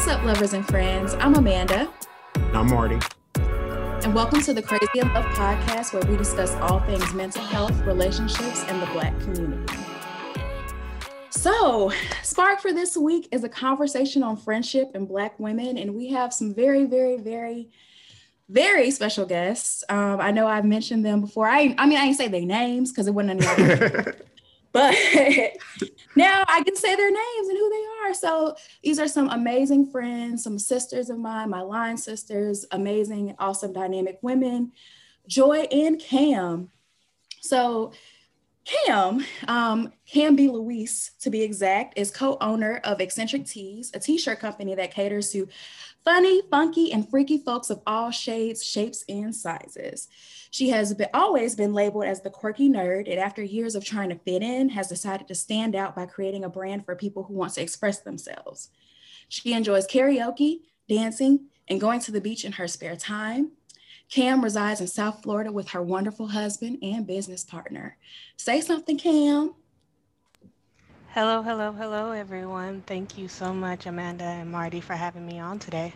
[0.00, 1.12] What's up, lovers and friends?
[1.20, 1.92] I'm Amanda.
[2.54, 2.98] I'm Marty.
[3.34, 7.78] And welcome to the Crazy in Love podcast, where we discuss all things mental health,
[7.82, 9.74] relationships, and the Black community.
[11.28, 16.08] So, Spark for this week is a conversation on friendship and Black women, and we
[16.08, 17.68] have some very, very, very,
[18.48, 19.84] very special guests.
[19.90, 21.46] Um, I know I've mentioned them before.
[21.46, 24.02] I, I mean, I didn't say their names because it wasn't any.
[24.72, 24.96] but
[26.16, 30.44] now I can say their names and who they So these are some amazing friends,
[30.44, 34.72] some sisters of mine, my line sisters, amazing, awesome, dynamic women,
[35.26, 36.70] Joy and Cam.
[37.40, 37.92] So
[38.64, 40.48] Cam, um, Cam B.
[40.48, 45.48] Luis, to be exact, is co-owner of Eccentric Tees, a t-shirt company that caters to
[46.04, 50.08] funny, funky, and freaky folks of all shades, shapes, and sizes.
[50.50, 54.08] She has been, always been labeled as the quirky nerd, and after years of trying
[54.08, 57.34] to fit in, has decided to stand out by creating a brand for people who
[57.34, 58.70] want to express themselves.
[59.28, 63.52] She enjoys karaoke, dancing, and going to the beach in her spare time.
[64.10, 67.96] Cam resides in South Florida with her wonderful husband and business partner.
[68.36, 69.54] Say something, Cam.
[71.12, 72.84] Hello, hello, hello, everyone.
[72.86, 75.92] Thank you so much, Amanda and Marty, for having me on today.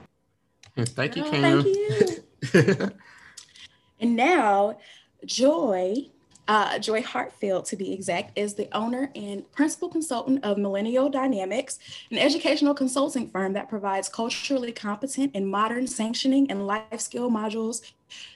[0.76, 1.62] Thank you, Cam.
[1.62, 2.90] thank you.
[4.00, 4.76] and now,
[5.24, 6.10] Joy,
[6.48, 11.78] uh, Joy Hartfield, to be exact, is the owner and principal consultant of Millennial Dynamics,
[12.10, 17.92] an educational consulting firm that provides culturally competent and modern sanctioning and life skill modules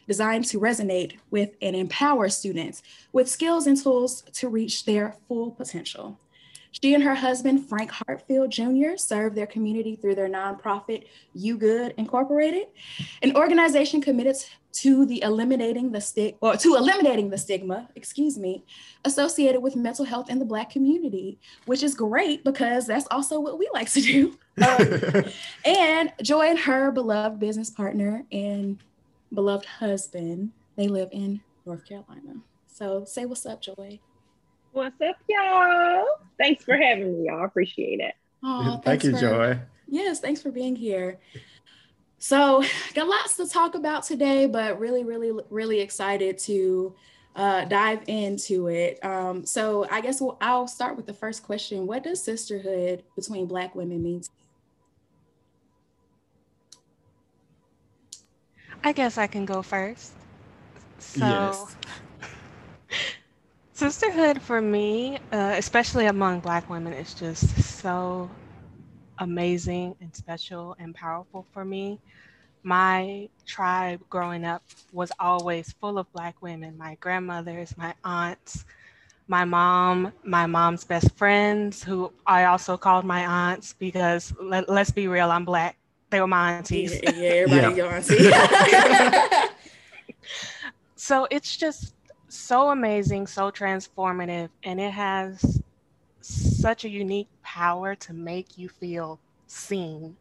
[0.07, 5.51] designed to resonate with and empower students with skills and tools to reach their full
[5.51, 6.20] potential.
[6.83, 11.05] She and her husband, Frank Hartfield Jr., serve their community through their nonprofit,
[11.35, 12.69] You Good Incorporated,
[13.23, 14.37] an organization committed
[14.75, 18.65] to the eliminating the or to eliminating the stigma, excuse me,
[19.05, 23.58] associated with mental health in the Black community, which is great because that's also what
[23.58, 24.39] we like to do.
[24.58, 25.25] Um,
[25.64, 28.83] and Joy and her beloved business partner and
[29.33, 32.41] beloved husband, they live in North Carolina.
[32.67, 34.01] So say what's up, Joy.
[34.78, 36.05] What's up, y'all?
[36.39, 37.44] Thanks for having me, y'all.
[37.44, 38.14] Appreciate it.
[38.44, 39.58] Oh, Thank you, for, Joy.
[39.89, 41.18] Yes, thanks for being here.
[42.20, 42.62] So,
[42.94, 46.94] got lots to talk about today, but really, really, really excited to
[47.34, 49.05] uh, dive into it.
[49.05, 53.46] Um, so, I guess we'll, I'll start with the first question What does sisterhood between
[53.46, 54.30] Black women mean to
[58.14, 58.20] you?
[58.84, 60.12] I guess I can go first.
[61.00, 61.77] So, yes.
[63.78, 68.28] Sisterhood for me, uh, especially among Black women, is just so
[69.18, 72.00] amazing and special and powerful for me.
[72.64, 78.64] My tribe growing up was always full of Black women my grandmothers, my aunts,
[79.28, 84.90] my mom, my mom's best friends, who I also called my aunts because let, us
[84.90, 85.77] be real, I'm Black.
[86.10, 86.98] They were my aunties.
[87.00, 89.39] Yeah, yeah everybody yeah.
[89.39, 89.48] auntie.
[90.96, 91.95] so it's just
[92.28, 95.61] so amazing, so transformative, and it has
[96.20, 100.16] such a unique power to make you feel seen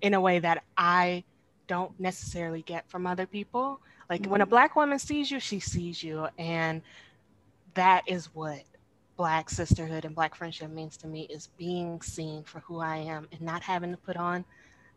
[0.00, 1.24] in a way that I
[1.66, 3.80] don't necessarily get from other people.
[4.08, 4.30] Like mm-hmm.
[4.30, 4.50] when a mm-hmm.
[4.50, 6.28] black woman sees you, she sees you.
[6.38, 6.82] And
[7.74, 8.62] that is what
[9.16, 13.28] black sisterhood and black friendship means to me is being seen for who I am
[13.32, 14.44] and not having to put on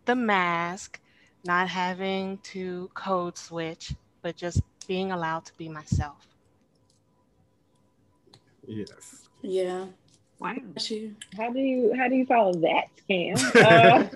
[0.06, 1.00] the mask,
[1.46, 6.29] not having to code switch, but just being allowed to be myself.
[8.70, 9.28] Yes.
[9.42, 9.86] Yeah.
[10.40, 10.56] Wow.
[11.36, 13.36] How do you how do you follow that, Cam?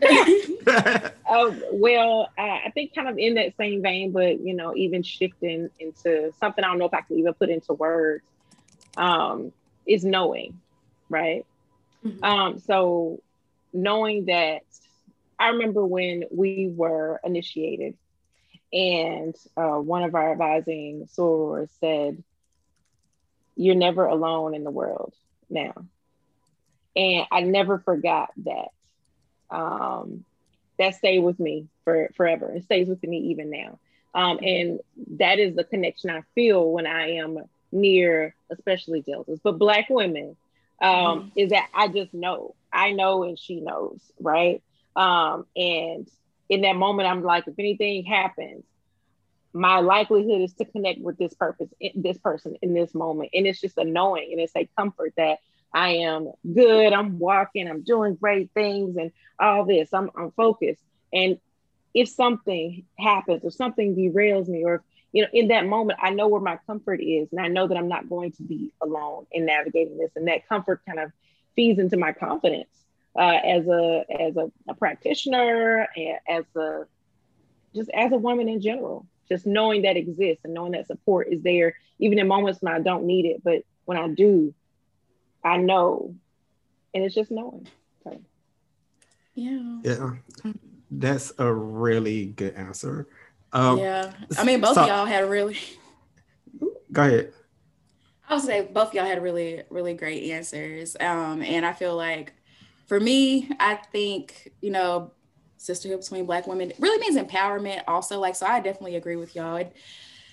[0.66, 4.74] Uh, oh, well, uh, I think kind of in that same vein, but you know,
[4.76, 8.24] even shifting into something I don't know if I can even put into words,
[8.96, 9.52] um,
[9.86, 10.62] is knowing,
[11.10, 11.46] right?
[12.06, 12.24] Mm-hmm.
[12.24, 13.22] Um, so
[13.74, 14.62] knowing that
[15.38, 17.98] I remember when we were initiated,
[18.72, 22.24] and uh, one of our advising sorors said,
[23.56, 25.14] "You're never alone in the world
[25.50, 25.74] now."
[26.96, 28.70] and I never forgot that.
[29.50, 30.26] Um,
[30.78, 32.52] that stayed with me for forever.
[32.52, 33.80] It stays with me even now.
[34.16, 34.80] Um, and
[35.18, 37.40] that is the connection I feel when I am
[37.72, 40.36] near, especially Deltas, but Black women,
[40.82, 41.28] um, mm-hmm.
[41.36, 42.56] is that I just know.
[42.72, 44.62] I know and she knows, right?
[44.96, 46.08] Um, and
[46.50, 48.64] in that moment, I'm like, if anything happens,
[49.54, 53.30] my likelihood is to connect with this purpose, this person in this moment.
[53.34, 55.40] And it's just a knowing and it's a comfort that
[55.74, 56.94] I am good.
[56.94, 57.68] I'm walking.
[57.68, 59.94] I'm doing great things and all this.
[59.94, 60.82] I'm, I'm focused.
[61.12, 61.38] And
[61.94, 66.10] if something happens or something derails me, or if, you know, in that moment, I
[66.10, 69.28] know where my comfort is, and I know that I'm not going to be alone
[69.32, 70.12] in navigating this.
[70.16, 71.12] And that comfort kind of
[71.56, 72.70] feeds into my confidence
[73.16, 75.88] uh, as a as a, a practitioner,
[76.28, 76.86] as a
[77.76, 79.06] just as a woman in general.
[79.30, 82.80] Just knowing that exists and knowing that support is there, even in moments when I
[82.80, 84.54] don't need it, but when I do,
[85.44, 86.16] I know,
[86.94, 87.68] and it's just knowing.
[88.04, 88.20] So.
[89.36, 89.80] Yeah.
[89.84, 90.12] Yeah.
[90.92, 93.08] That's a really good answer.
[93.52, 94.12] Um, yeah.
[94.38, 95.58] I mean, both so, of y'all had really.
[96.92, 97.34] Go ahead.
[98.30, 100.96] I would say both y'all had really, really great answers.
[101.00, 102.34] Um, and I feel like
[102.86, 105.12] for me, I think, you know,
[105.64, 108.20] sisterhood between Black women it really means empowerment also.
[108.20, 109.56] Like, so I definitely agree with y'all.
[109.56, 109.74] It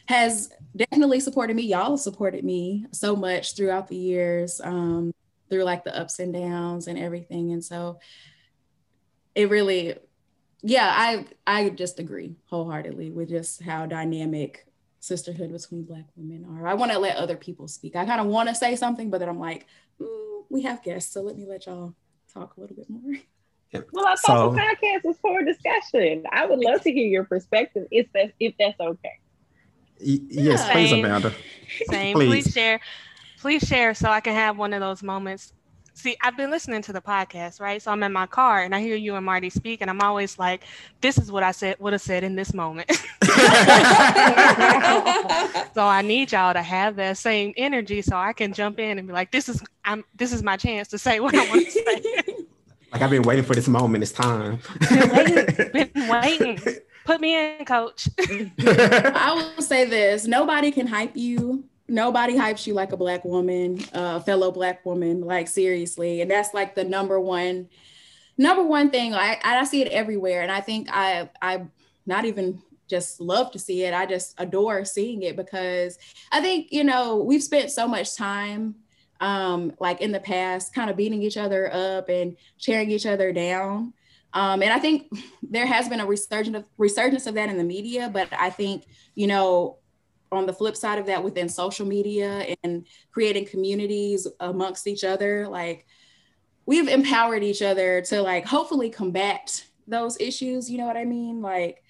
[0.06, 1.62] has definitely supported me.
[1.62, 5.12] Y'all supported me so much throughout the years, um,
[5.48, 7.52] through like the ups and downs and everything.
[7.52, 8.00] And so
[9.34, 9.94] it really,
[10.62, 14.66] yeah, I I just agree wholeheartedly with just how dynamic
[15.00, 16.66] sisterhood between black women are.
[16.66, 17.96] I want to let other people speak.
[17.96, 19.66] I kind of want to say something, but then I'm like,
[20.00, 21.94] mm, we have guests, so let me let y'all
[22.32, 23.14] talk a little bit more.
[23.72, 26.24] Well, I thought so, the podcast was for discussion.
[26.32, 29.18] I would love to hear your perspective if that's if that's okay.
[30.00, 30.72] Y- yes, yeah.
[30.72, 31.32] please, Amanda.
[31.86, 32.14] Same.
[32.16, 32.44] Please.
[32.44, 32.80] please share.
[33.38, 35.52] Please share so I can have one of those moments
[36.00, 37.80] see, I've been listening to the podcast, right?
[37.80, 40.38] So I'm in my car and I hear you and Marty speak, and I'm always
[40.38, 40.64] like,
[41.00, 42.90] this is what I said would have said in this moment.
[42.90, 43.00] so
[45.84, 49.12] I need y'all to have that same energy so I can jump in and be
[49.12, 52.24] like, this is I'm this is my chance to say what I want to say.
[52.92, 54.02] Like I've been waiting for this moment.
[54.02, 54.58] It's time.
[54.88, 55.70] been waiting.
[55.72, 56.60] Been waiting.
[57.04, 58.08] Put me in, coach.
[58.20, 63.80] I will say this: nobody can hype you nobody hypes you like a black woman,
[63.92, 66.20] a uh, fellow black woman, like seriously.
[66.20, 67.68] And that's like the number one,
[68.38, 69.12] number one thing.
[69.12, 70.42] I, I see it everywhere.
[70.42, 71.66] And I think I, I
[72.06, 73.92] not even just love to see it.
[73.92, 75.98] I just adore seeing it because
[76.32, 78.76] I think, you know, we've spent so much time
[79.20, 83.32] um, like in the past, kind of beating each other up and tearing each other
[83.32, 83.92] down.
[84.32, 85.12] Um, and I think
[85.42, 88.86] there has been a resurgence of, resurgence of that in the media, but I think,
[89.14, 89.78] you know,
[90.32, 95.48] on the flip side of that within social media and creating communities amongst each other
[95.48, 95.86] like
[96.66, 101.42] we've empowered each other to like hopefully combat those issues you know what i mean
[101.42, 101.82] like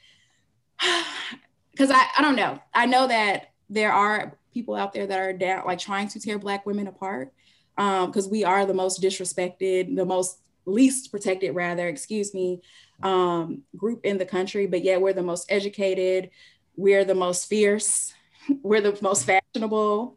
[1.70, 5.32] because I, I don't know i know that there are people out there that are
[5.32, 7.32] down like trying to tear black women apart
[7.76, 12.60] because um, we are the most disrespected the most least protected rather excuse me
[13.02, 16.30] um, group in the country but yet we're the most educated
[16.76, 18.12] we're the most fierce
[18.62, 20.16] we're the most fashionable.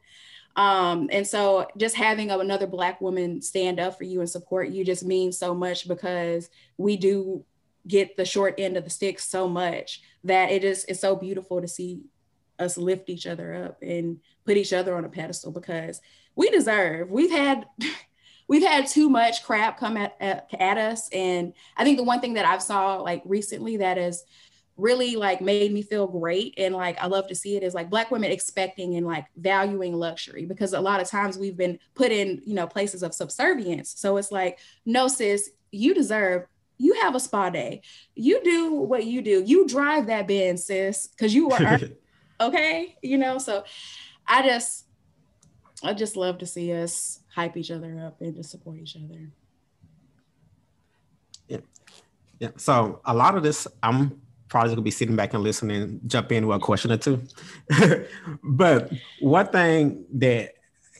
[0.55, 4.85] Um, and so just having another black woman stand up for you and support you
[4.85, 7.43] just means so much because we do
[7.87, 11.59] get the short end of the stick so much that it is it's so beautiful
[11.59, 12.01] to see
[12.59, 16.01] us lift each other up and put each other on a pedestal because
[16.35, 17.65] we deserve we've had
[18.47, 21.09] we've had too much crap come at, at, at us.
[21.11, 24.23] And i think the one thing that i've saw like recently that is
[24.77, 27.89] really like made me feel great and like I love to see it is like
[27.89, 32.11] black women expecting and like valuing luxury because a lot of times we've been put
[32.11, 33.93] in you know places of subservience.
[33.95, 36.47] So it's like no sis you deserve
[36.79, 37.81] you have a spa day.
[38.15, 39.43] You do what you do.
[39.45, 41.79] You drive that Benz sis because you are
[42.43, 43.63] okay you know so
[44.27, 44.85] I just
[45.83, 49.31] I just love to see us hype each other up and to support each other
[51.47, 51.57] yeah
[52.39, 54.21] yeah so a lot of this I'm
[54.53, 57.19] probably gonna be sitting back and listening, jump in with a question or two.
[58.43, 60.53] but one thing that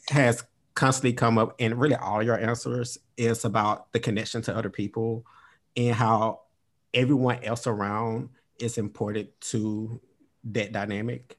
[0.10, 4.72] has constantly come up in really all your answers is about the connection to other
[4.72, 5.24] people
[5.78, 6.42] and how
[6.96, 8.30] everyone else around
[8.60, 10.02] is important to
[10.46, 11.38] that dynamic.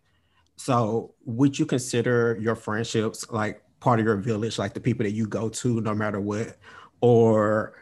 [0.56, 5.12] So, would you consider your friendships like part of your village, like the people that
[5.12, 6.56] you go to no matter what?
[7.00, 7.75] Or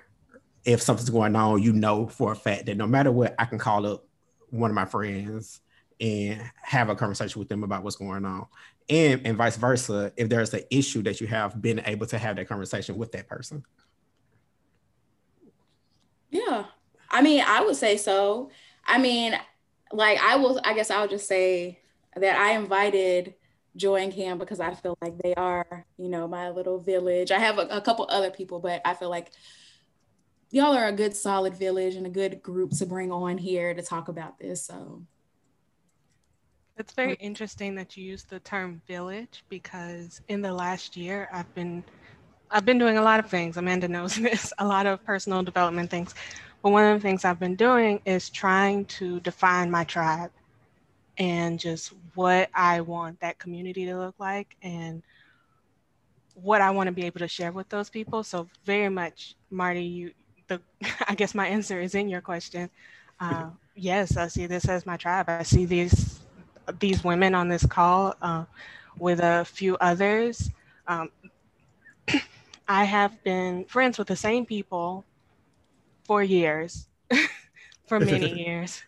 [0.64, 3.58] if something's going on, you know for a fact that no matter what, I can
[3.58, 4.04] call up
[4.50, 5.60] one of my friends
[6.00, 8.46] and have a conversation with them about what's going on?
[8.88, 12.36] And and vice versa if there's an issue that you have been able to have
[12.36, 13.64] that conversation with that person?
[16.30, 16.64] Yeah.
[17.10, 18.50] I mean i would say so.
[18.86, 19.38] I mean
[19.92, 21.81] like i will i guess i'll just say
[22.16, 23.35] that i invited
[23.76, 27.38] joy and cam because i feel like they are you know my little village i
[27.38, 29.31] have a, a couple other people but i feel like
[30.52, 33.83] y'all are a good solid village and a good group to bring on here to
[33.83, 34.64] talk about this.
[34.64, 35.02] So
[36.76, 41.52] it's very interesting that you use the term village because in the last year I've
[41.54, 41.83] been
[42.50, 43.57] I've been doing a lot of things.
[43.57, 46.14] Amanda knows this, a lot of personal development things.
[46.62, 50.31] But one of the things I've been doing is trying to define my tribe
[51.16, 55.02] and just what I want that community to look like and
[56.35, 58.23] what I want to be able to share with those people.
[58.23, 60.12] So very much, Marty, you
[60.49, 60.61] the
[61.09, 62.71] I guess my answer is in your question.
[63.21, 65.26] Uh, yes, I see this as my tribe.
[65.28, 66.21] I see these
[66.78, 68.45] these women on this call uh,
[68.99, 70.50] with a few others.
[70.87, 71.11] Um,
[72.69, 75.04] I have been friends with the same people
[76.04, 76.87] for years,
[77.87, 78.83] for many years.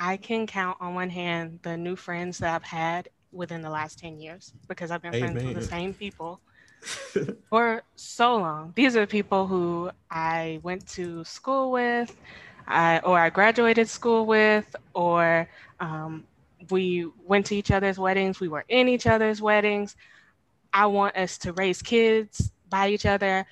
[0.00, 3.98] I can count on one hand the new friends that I've had within the last
[3.98, 5.34] 10 years because I've been Amen.
[5.34, 6.40] friends with the same people
[7.50, 8.72] for so long.
[8.74, 12.16] These are people who I went to school with,
[12.66, 15.46] I, or I graduated school with, or
[15.80, 16.24] um,
[16.70, 19.96] we went to each other's weddings, we were in each other's weddings.
[20.72, 23.46] I want us to raise kids by each other.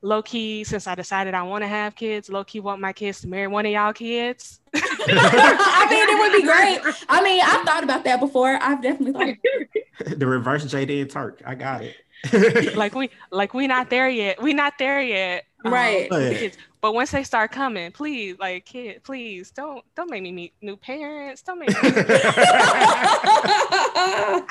[0.00, 3.20] Low key, since I decided I want to have kids, low key want my kids
[3.22, 4.60] to marry one of y'all kids.
[4.74, 6.94] I mean, it would be great.
[7.08, 8.58] I mean, I've thought about that before.
[8.62, 11.42] I've definitely thought the reverse JD and Turk.
[11.44, 12.76] I got it.
[12.76, 14.42] like we like we not there yet.
[14.42, 15.44] We not there yet.
[15.64, 16.10] Right.
[16.12, 20.52] Um, but once they start coming, please, like kid, please don't don't make me meet
[20.62, 21.42] new parents.
[21.42, 21.74] Don't make me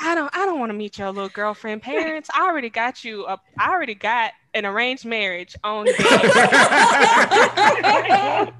[0.00, 2.28] I don't I don't want to meet your little girlfriend parents.
[2.34, 8.52] I already got you a I already got an arranged marriage on I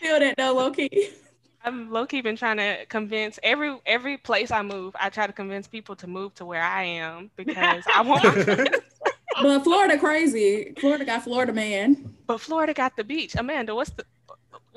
[0.00, 1.10] feel that though, low key.
[1.64, 4.94] I'm low key been trying to convince every every place I move.
[5.00, 8.24] I try to convince people to move to where I am because I want.
[9.42, 10.72] but Florida crazy.
[10.78, 12.14] Florida got Florida man.
[12.26, 13.34] But Florida got the beach.
[13.36, 14.04] Amanda, what's the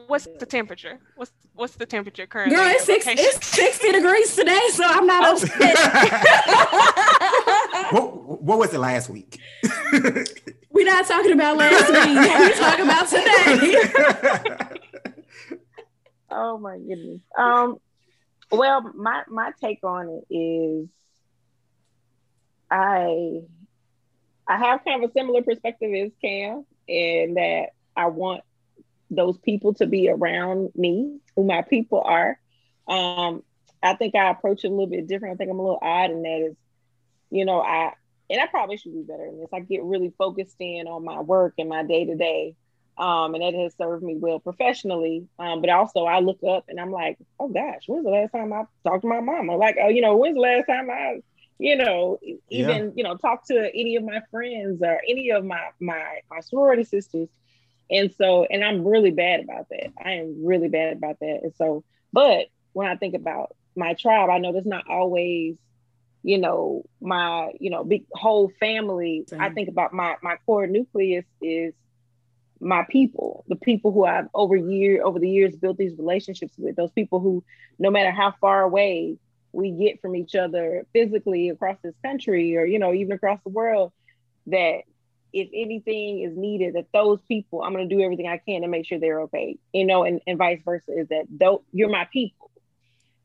[0.07, 0.99] what's the temperature?
[1.15, 2.55] What's what's the temperature currently?
[2.55, 5.33] Girl, it's six, it's sixty degrees today, so I'm not oh.
[5.33, 5.77] upset.
[7.91, 9.39] what, what was it last week?
[10.71, 12.15] We're not talking about last week.
[12.15, 13.57] We're talking about today.
[16.31, 17.19] Oh my goodness.
[17.37, 17.79] Um,
[18.51, 20.87] well, my my take on it is,
[22.69, 23.41] I
[24.49, 28.41] I have kind of a similar perspective as Cam, in that I want
[29.11, 32.39] those people to be around me, who my people are.
[32.87, 33.43] Um,
[33.81, 35.35] I think I approach it a little bit different.
[35.35, 36.55] I think I'm a little odd in that is,
[37.31, 37.93] you know, I
[38.29, 39.49] and I probably should be better in this.
[39.53, 42.55] I get really focused in on my work and my day to day
[42.99, 45.25] um, and that has served me well professionally.
[45.39, 48.51] Um, but also, I look up and I'm like, oh gosh, when's the last time
[48.51, 49.47] I talked to my mom?
[49.47, 51.21] Like, oh, you know, when's the last time I,
[51.59, 52.89] you know, even yeah.
[52.95, 56.83] you know, talk to any of my friends or any of my my my sorority
[56.83, 57.29] sisters.
[57.91, 59.91] And so, and I'm really bad about that.
[60.03, 61.39] I am really bad about that.
[61.43, 65.57] And so, but when I think about my tribe, I know that's not always
[66.21, 71.23] you know my you know big whole family i think about my my core nucleus
[71.41, 71.73] is
[72.59, 76.75] my people, the people who I've over year over the years built these relationships with,
[76.75, 77.43] those people who,
[77.77, 79.17] no matter how far away
[79.51, 83.49] we get from each other physically across this country or you know even across the
[83.49, 83.91] world,
[84.47, 84.81] that
[85.31, 88.67] if anything is needed, that those people, I'm going to do everything I can to
[88.67, 90.91] make sure they're okay, you know, and, and vice versa.
[90.99, 92.51] Is that though you're my people,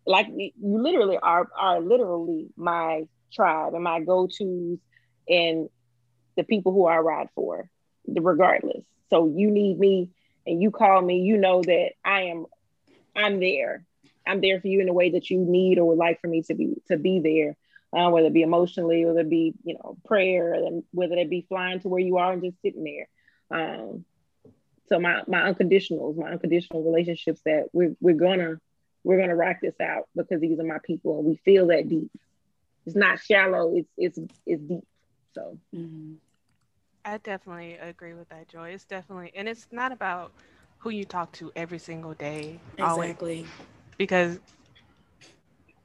[0.06, 4.78] like you literally are are literally my tribe and my go tos
[5.28, 5.68] and
[6.36, 7.68] the people who I ride for,
[8.06, 8.84] regardless.
[9.10, 10.10] So you need me
[10.46, 12.46] and you call me, you know that I am
[13.16, 13.84] I'm there.
[14.26, 16.42] I'm there for you in a way that you need or would like for me
[16.42, 17.56] to be to be there.
[17.92, 21.46] Uh, whether it be emotionally, whether it be, you know, prayer, and whether it be
[21.48, 23.06] flying to where you are and just sitting there.
[23.56, 24.04] Um,
[24.88, 28.60] so my my unconditionals, my unconditional relationships that we're we're gonna
[29.04, 32.10] we're gonna rock this out because these are my people and we feel that deep.
[32.84, 34.84] It's not shallow, it's it's it's deep.
[35.34, 36.14] So mm-hmm.
[37.04, 38.70] I definitely agree with that, Joy.
[38.70, 40.32] It's definitely, and it's not about
[40.78, 42.58] who you talk to every single day.
[42.78, 43.38] Exactly.
[43.38, 43.48] Always,
[43.98, 44.38] because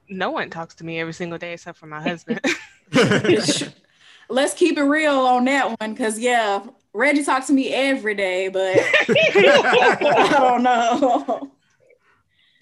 [0.08, 2.40] no one talks to me every single day except for my husband.
[4.28, 8.48] Let's keep it real on that one, because yeah, Reggie talks to me every day,
[8.48, 8.76] but
[9.08, 11.50] I don't know.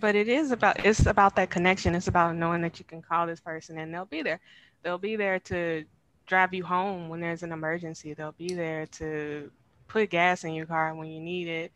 [0.01, 1.95] But it is about it's about that connection.
[1.95, 4.41] It's about knowing that you can call this person and they'll be there.
[4.83, 5.85] They'll be there to
[6.27, 8.15] drive you home when there's an emergency.
[8.15, 9.51] They'll be there to
[9.89, 11.73] put gas in your car when you need it.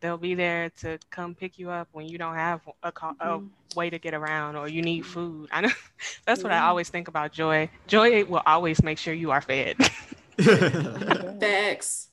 [0.00, 3.46] They'll be there to come pick you up when you don't have a, car, mm-hmm.
[3.76, 5.48] way to get around or you need food.
[5.50, 5.70] I know
[6.26, 7.70] that's what I always think about Joy.
[7.86, 9.76] Joy will always make sure you are fed.
[10.38, 12.08] Thanks.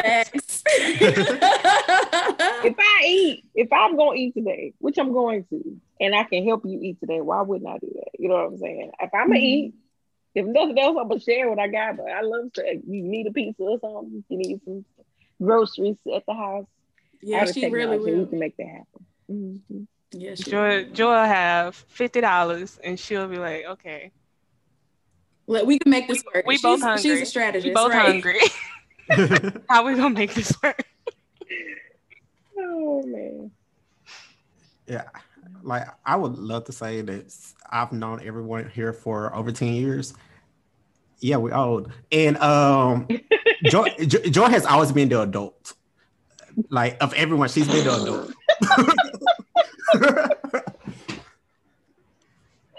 [0.00, 0.62] Thanks.
[0.66, 6.44] if I eat, if I'm gonna eat today, which I'm going to, and I can
[6.44, 8.10] help you eat today, why wouldn't I do that?
[8.18, 8.92] You know what I'm saying?
[9.00, 9.44] If I'm gonna mm-hmm.
[9.44, 9.74] eat,
[10.34, 11.96] if nothing else, I'm gonna share what I got.
[11.96, 12.80] But I love to.
[12.86, 14.24] You need a pizza or something.
[14.28, 14.84] You need some
[15.42, 16.66] groceries at the house.
[17.20, 18.20] Yeah, she really will.
[18.20, 19.06] We can make that happen.
[19.30, 19.82] Mm-hmm.
[20.12, 24.12] Yeah, Joy, Joy have fifty dollars, and she'll be like, "Okay,
[25.46, 26.46] Look, We can make this work.
[26.46, 27.02] We she's, both hungry.
[27.02, 27.66] She's a strategist.
[27.66, 28.06] We both right?
[28.06, 28.40] hungry.
[29.68, 30.82] How we gonna make this work?
[32.56, 33.50] Oh man.
[34.86, 35.04] Yeah,
[35.62, 37.34] like I would love to say that
[37.70, 40.14] I've known everyone here for over 10 years.
[41.22, 41.90] Yeah, we're old.
[42.10, 43.06] And um
[43.64, 45.72] Joy, Joy, Joy has always been the adult.
[46.68, 48.32] Like of everyone, she's been the adult.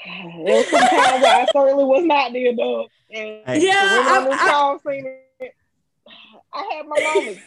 [0.06, 2.92] there was some times where I certainly was not the adult.
[3.14, 5.23] And Yeah, the I- this I- call seen it.
[6.56, 7.42] I had my moments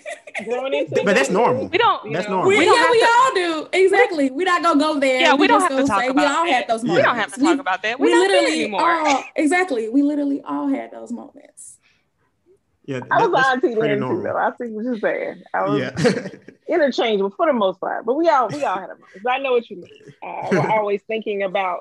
[0.44, 1.68] growing into But that's normal.
[1.68, 2.12] We don't.
[2.12, 2.48] That's normal.
[2.48, 3.68] We, We don't yeah, we to- all do.
[3.72, 4.30] Exactly.
[4.30, 5.20] We're not gonna go there.
[5.20, 6.52] Yeah, we don't have to talk say about We all it.
[6.52, 7.06] had those We moments.
[7.06, 8.00] We don't have to We- talk about that.
[8.00, 8.90] We We're not there literally anymore.
[9.08, 9.88] all exactly.
[9.88, 11.78] We literally all had those moments.
[12.84, 14.22] Yeah, I was that's auntie pretty then too, normal.
[14.22, 14.36] though.
[14.36, 15.42] I see what you're saying.
[15.52, 16.28] I was Yeah.
[16.68, 19.26] interchangeable for the most part, but we all we all had a moment.
[19.28, 20.14] I know what you mean.
[20.22, 21.80] Uh, we're always thinking about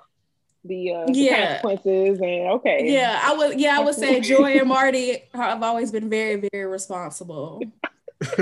[0.65, 1.61] the, uh, Yeah.
[1.61, 2.91] consequences and okay.
[2.91, 3.59] Yeah, I would.
[3.59, 7.61] Yeah, I would say Joy and Marty have always been very, very responsible.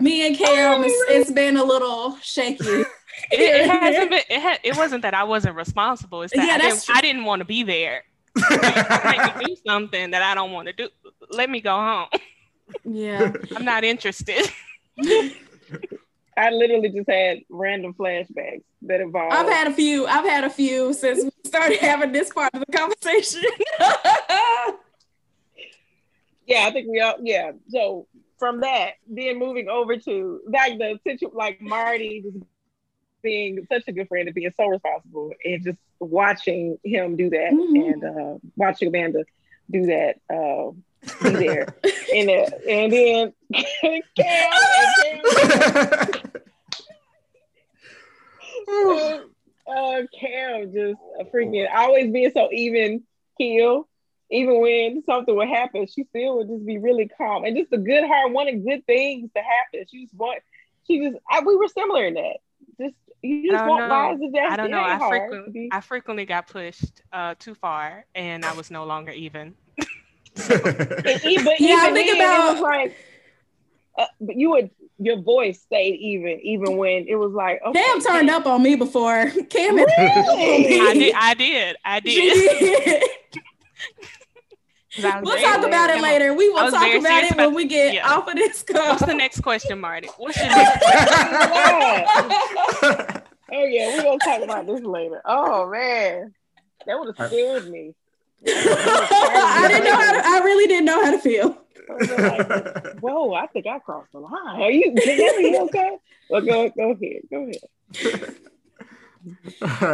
[0.00, 2.84] Me and Cam, it's, it's been a little shaky.
[3.32, 4.20] It, it hasn't been.
[4.28, 4.60] It had.
[4.62, 6.20] It wasn't that I wasn't responsible.
[6.20, 8.02] It's that Yeah, I, didn't, I didn't want to be there.
[8.50, 10.90] Make me do something that I don't want to do.
[11.30, 12.08] Let me go home.
[12.84, 13.32] Yeah.
[13.56, 14.50] I'm not interested.
[16.36, 19.34] I literally just had random flashbacks that involved.
[19.34, 20.06] I've had a few.
[20.06, 23.42] I've had a few since we started having this part of the conversation.
[26.46, 27.52] yeah, I think we all yeah.
[27.68, 28.06] So
[28.38, 32.36] from that, then moving over to like the situ like Marty just
[33.22, 37.50] being such a good friend and being so responsible and just watching him do that
[37.52, 37.92] Mhm.
[37.92, 39.24] and uh, watching Amanda
[39.70, 40.16] do that.
[40.32, 40.72] Uh,
[41.22, 41.66] be there
[42.14, 44.50] and uh, and then Cam and Cam
[49.66, 51.00] uh, Cam just
[51.32, 53.02] freaking always being so even
[53.38, 53.88] keel.
[54.28, 57.78] Even when something would happen, she still would just be really calm and just a
[57.78, 59.86] good heart, wanting good things to happen.
[59.88, 60.42] She just want,
[60.86, 62.38] she just, I, we were similar in that.
[62.80, 64.50] Just you just want lives to death.
[64.50, 64.82] I don't It know.
[64.82, 69.54] I frequently, I frequently got pushed uh, too far, and I was no longer even.
[70.38, 70.48] And
[71.44, 72.96] but Yeah, I even think then, about- it was like,
[73.98, 78.00] uh, but you would your voice stayed even, even when it was like, okay, Cam
[78.00, 79.30] turned up on me before.
[79.50, 80.80] Cam Really?
[80.80, 81.14] I did.
[81.14, 81.76] I did.
[81.84, 82.84] I did.
[82.84, 83.02] did.
[84.94, 86.32] 'Cause I was We'll very talk about it later.
[86.32, 88.10] We will talk about it about- when we get yeah.
[88.10, 88.92] off of this call.
[88.92, 90.08] What's the next question, Marty?
[90.16, 93.22] What's your next question?
[93.52, 95.22] Oh yeah, we're gonna talk about this later.
[95.24, 96.34] Oh man,
[96.86, 97.94] that would have scared me.
[98.46, 101.58] I didn't know how to, I really didn't know how to feel.
[101.88, 104.60] Like, Whoa, I think I crossed the line.
[104.60, 105.96] Are you, are you okay?
[106.28, 108.36] Well, go go ahead, go ahead.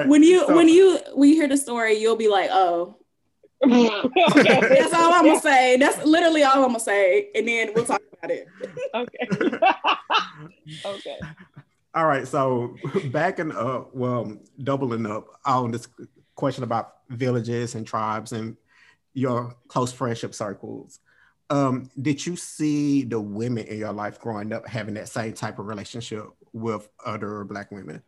[0.08, 2.96] When you So- when you we hear the story, you'll be like, oh,
[3.60, 5.76] that's all I'm gonna say.
[5.76, 8.48] That's literally all I'm gonna say, and then we'll talk about it.
[8.94, 9.28] Okay.
[10.86, 11.18] okay.
[11.94, 12.74] All right, so
[13.10, 15.86] backing up, well, doubling up on this
[16.34, 18.56] question about villages and tribes and
[19.14, 21.00] your close friendship circles.
[21.50, 25.58] Um, did you see the women in your life growing up having that same type
[25.58, 28.02] of relationship with other Black women?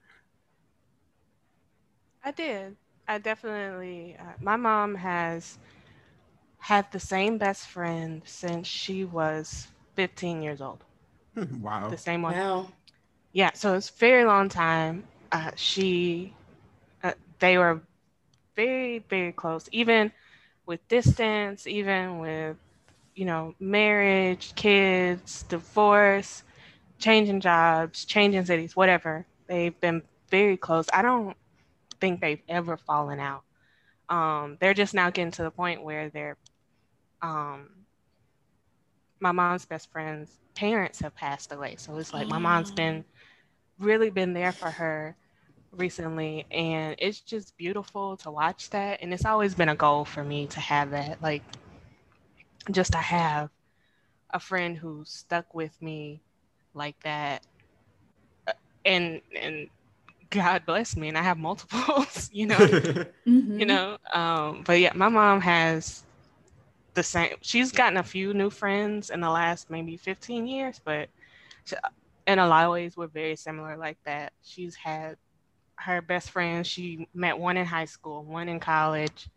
[2.25, 2.77] I did.
[3.07, 4.17] I definitely.
[4.19, 5.59] Uh, my mom has
[6.59, 10.83] had the same best friend since she was 15 years old.
[11.35, 11.91] Hmm, Wow.
[11.91, 12.33] The same one.
[12.35, 12.69] Wow.
[13.33, 15.05] Yeah, so it's very long time.
[15.33, 16.33] Uh, she,
[17.03, 17.83] uh, they were
[18.57, 20.13] very, very close, even
[20.67, 22.57] with distance, even with,
[23.15, 26.43] you know, marriage, kids, divorce,
[26.99, 29.27] changing jobs, changing cities, whatever.
[29.47, 30.87] They've been very close.
[30.93, 31.37] I don't
[32.01, 33.43] think they've ever fallen out.
[34.09, 36.37] Um, they're just now getting to the point where they're,
[37.23, 37.69] um,
[39.21, 41.77] my mom's best friend's parents have passed away.
[41.77, 43.05] So it's like my mom's been
[43.79, 45.17] really been there for her
[45.79, 50.25] recently and it's just beautiful to watch that and it's always been a goal for
[50.25, 51.43] me to have that like
[52.71, 53.51] just to have
[54.31, 56.23] a friend who stuck with me
[56.75, 57.43] like that
[58.47, 58.53] Uh,
[58.85, 59.69] and and
[60.31, 62.69] god bless me and i have multiples you know
[63.27, 63.59] Mhm.
[63.59, 66.05] you know um but yeah my mom has
[66.95, 71.09] the same she's gotten a few new friends in the last maybe 15 years but
[71.65, 71.77] she,
[72.27, 75.17] in a lot of ways we're very similar like that she's had
[75.85, 79.29] her best friends she met one in high school one in college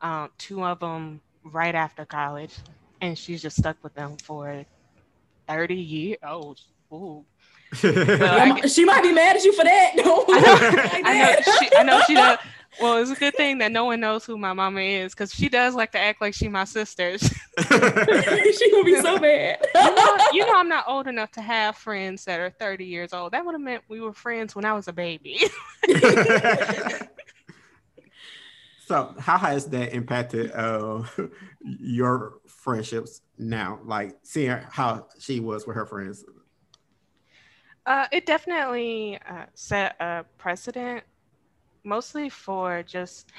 [0.00, 2.54] um, two of them right after college
[3.00, 4.64] and she's just stuck with them for
[5.48, 6.54] 30 years oh
[6.92, 7.24] ooh.
[7.82, 9.94] Yeah, she might be mad at you for that.
[9.96, 12.38] No, I know, I know she, I know she does,
[12.80, 15.48] Well, it's a good thing that no one knows who my mama is because she
[15.48, 17.16] does like to act like she my sister.
[17.18, 17.28] she
[18.70, 19.64] gonna be so bad.
[19.74, 23.12] you, know, you know, I'm not old enough to have friends that are 30 years
[23.12, 23.32] old.
[23.32, 25.40] That would have meant we were friends when I was a baby.
[28.86, 31.04] so, how has that impacted uh,
[31.62, 33.78] your friendships now?
[33.84, 36.24] Like seeing how she was with her friends.
[37.86, 41.04] Uh, it definitely uh, set a precedent
[41.84, 43.30] mostly for just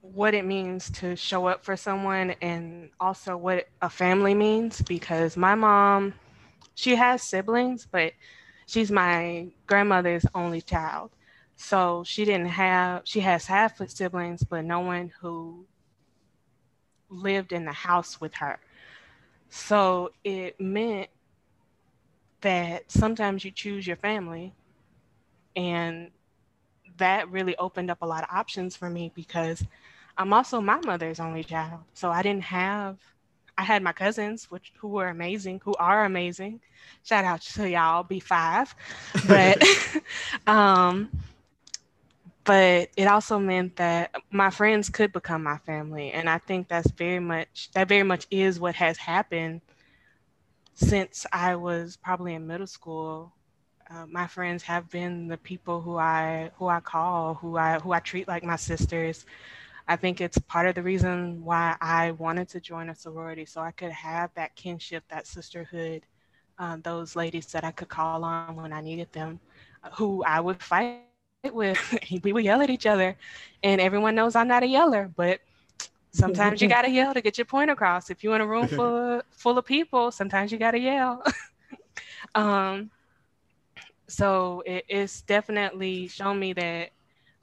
[0.00, 5.36] what it means to show up for someone and also what a family means because
[5.36, 6.14] my mom
[6.74, 8.12] she has siblings but
[8.66, 11.10] she's my grandmother's only child.
[11.56, 15.64] So she didn't have she has half siblings but no one who
[17.08, 18.58] lived in the house with her.
[19.48, 21.08] So it meant
[22.42, 24.54] that sometimes you choose your family
[25.54, 26.10] and
[26.98, 29.64] that really opened up a lot of options for me because
[30.18, 31.80] I'm also my mother's only child.
[31.94, 32.98] So I didn't have
[33.58, 36.60] I had my cousins, which who were amazing, who are amazing.
[37.04, 38.74] Shout out to y'all, B5.
[39.26, 39.62] But
[40.46, 41.10] um
[42.44, 46.12] but it also meant that my friends could become my family.
[46.12, 49.62] And I think that's very much that very much is what has happened
[50.74, 53.32] since I was probably in middle school
[53.90, 57.92] uh, my friends have been the people who I who I call, who I who
[57.92, 59.24] I treat like my sisters.
[59.88, 63.60] I think it's part of the reason why I wanted to join a sorority, so
[63.60, 66.04] I could have that kinship, that sisterhood,
[66.58, 69.40] uh, those ladies that I could call on when I needed them,
[69.82, 71.28] uh, who I would fight with.
[72.24, 73.16] we would yell at each other,
[73.62, 75.40] and everyone knows I'm not a yeller, but
[76.10, 78.10] sometimes you gotta yell to get your point across.
[78.10, 81.22] If you're in a room full of, full of people, sometimes you gotta yell.
[82.34, 82.90] um,
[84.08, 86.90] so it, it's definitely shown me that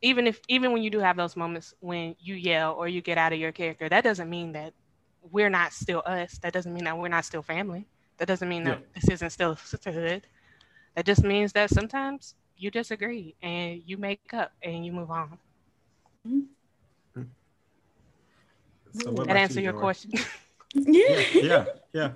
[0.02, 3.18] even if even when you do have those moments when you yell or you get
[3.18, 4.74] out of your character that doesn't mean that
[5.32, 6.38] we're not still us.
[6.40, 7.88] That doesn't mean that we're not still family.
[8.18, 10.24] That doesn't mean that this isn't still sisterhood.
[10.96, 15.38] That just means that sometimes you disagree and you make up and you move on.
[16.28, 17.24] Mm-hmm.
[18.94, 20.12] so that answer your question.
[20.76, 22.12] Yeah yeah yeah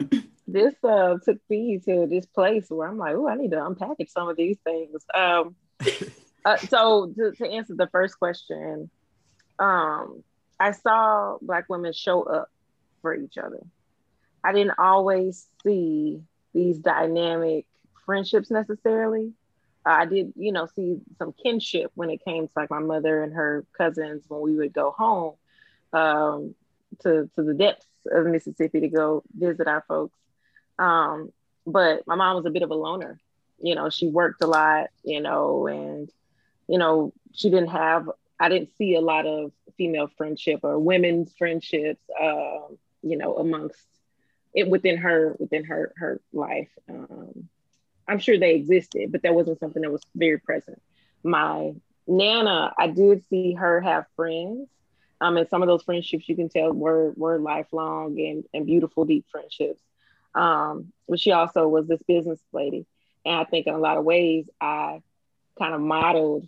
[0.48, 4.10] this uh, took me to this place where I'm like, oh, I need to unpackage
[4.10, 5.06] some of these things.
[5.14, 5.56] Um,
[6.46, 8.90] uh, so to, to, answer the first question,
[9.60, 10.24] um,
[10.60, 12.50] I saw Black women show up
[13.02, 13.60] for each other.
[14.44, 16.22] I didn't always see
[16.54, 17.66] these dynamic
[18.06, 19.34] friendships necessarily.
[19.86, 23.24] Uh, I did, you know, see some kinship when it came to like my mother
[23.24, 25.36] and her cousins when we would go home
[25.94, 26.56] um,
[27.02, 30.18] to to the depths of Mississippi to go visit our folks.
[30.80, 31.32] Um,
[31.66, 33.20] but my mom was a bit of a loner.
[33.60, 36.10] You know, she worked a lot, you know, and,
[36.68, 38.10] you know, she didn't have,
[38.40, 42.68] I didn't see a lot of female friendship or women's friendships, uh,
[43.02, 43.86] you know, amongst
[44.54, 46.70] it within her, within her, her life.
[46.90, 47.50] Um,
[48.08, 50.82] I'm sure they existed, but that wasn't something that was very present.
[51.24, 51.74] My
[52.08, 54.70] Nana, I did see her have friends.
[55.20, 59.04] Um, and some of those friendships you can tell were were lifelong and, and beautiful,
[59.04, 59.82] deep friendships.
[60.38, 62.86] Um, but she also was this business lady.
[63.26, 65.02] And I think in a lot of ways, I
[65.58, 66.48] kind of modeled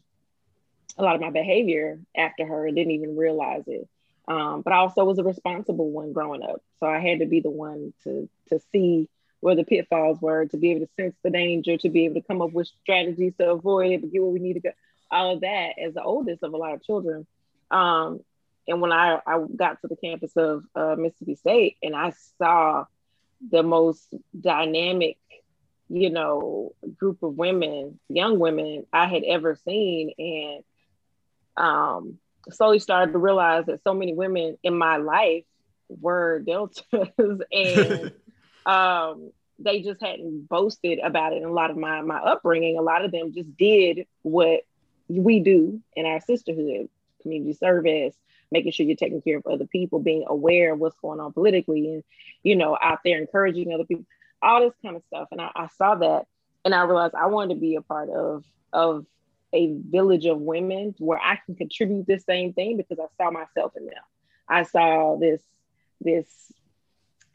[0.98, 3.88] a lot of my behavior after her and didn't even realize it.
[4.28, 6.62] Um, but I also was a responsible one growing up.
[6.80, 10.58] So I had to be the one to, to see where the pitfalls were, to
[10.58, 13.52] be able to sense the danger, to be able to come up with strategies to
[13.52, 14.72] avoid it, but get where we need to go.
[15.10, 17.26] All of that as the oldest of a lot of children.
[17.72, 18.20] Um,
[18.68, 22.86] and when I, I got to the campus of uh, Mississippi State and I saw
[23.48, 25.18] the most dynamic,
[25.90, 30.12] you know, group of women, young women I had ever seen.
[30.18, 30.64] And
[31.58, 35.46] um, slowly started to realize that so many women in my life
[35.90, 36.84] were deltas
[37.52, 38.12] and
[38.66, 41.38] um, they just hadn't boasted about it.
[41.38, 44.62] And a lot of my, my upbringing, a lot of them just did what
[45.08, 46.90] we do in our sisterhood,
[47.22, 48.16] community service,
[48.52, 51.94] making sure you're taking care of other people, being aware of what's going on politically,
[51.94, 52.04] and
[52.44, 54.06] you know, out there encouraging other people,
[54.42, 55.28] all this kind of stuff.
[55.32, 56.26] And I, I saw that,
[56.66, 59.06] and I realized I wanted to be a part of of
[59.52, 63.74] a village of women where I can contribute the same thing because I saw myself
[63.76, 64.04] in them.
[64.48, 65.42] I saw this
[66.02, 66.28] this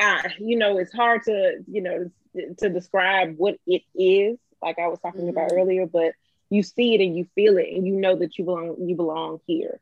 [0.01, 2.11] uh, you know, it's hard to, you know,
[2.59, 5.31] to describe what it is, like I was talking mm-hmm.
[5.31, 6.15] about earlier, but
[6.51, 9.41] you see it and you feel it and you know that you belong you belong
[9.47, 9.81] here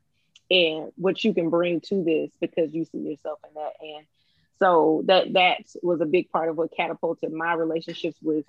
[0.53, 4.05] and what you can bring to this because you see yourself in that and
[4.59, 8.45] so that that was a big part of what catapulted my relationships with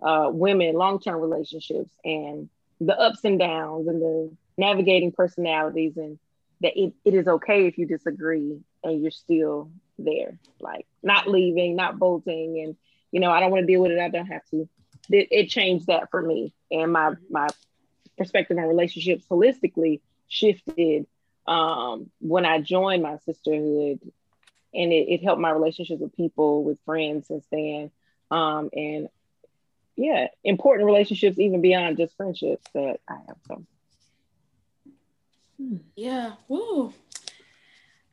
[0.00, 2.48] uh, women long-term relationships and
[2.80, 6.18] the ups and downs and the navigating personalities and
[6.60, 11.76] that it, it is okay if you disagree and you're still there, like not leaving,
[11.76, 12.76] not bolting, and
[13.10, 13.98] you know, I don't want to deal with it.
[13.98, 14.68] I don't have to.
[15.10, 17.48] It, it changed that for me, and my my
[18.16, 21.06] perspective on relationships holistically shifted
[21.50, 24.00] um, when I joined my sisterhood,
[24.72, 27.90] and it, it, helped my relationships with people, with friends since then,
[28.30, 29.08] um, and
[29.96, 33.36] yeah, important relationships even beyond just friendships that I have.
[33.48, 33.66] So.
[35.96, 36.34] Yeah.
[36.46, 36.94] Whoa.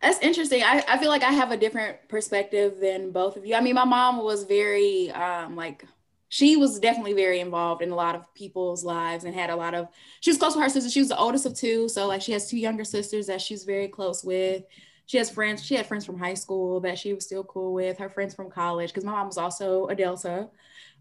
[0.02, 0.64] That's interesting.
[0.64, 3.56] I, I feel like I have a different perspective than both of you.
[3.56, 5.86] I mean, my mom was very um like
[6.30, 9.74] she was definitely very involved in a lot of people's lives and had a lot
[9.74, 9.88] of
[10.20, 10.90] she was close with her sister.
[10.90, 11.88] She was the oldest of two.
[11.88, 14.64] So like she has two younger sisters that she's very close with.
[15.06, 17.98] She has friends, she had friends from high school that she was still cool with,
[17.98, 20.50] her friends from college, because my mom was also a Delta.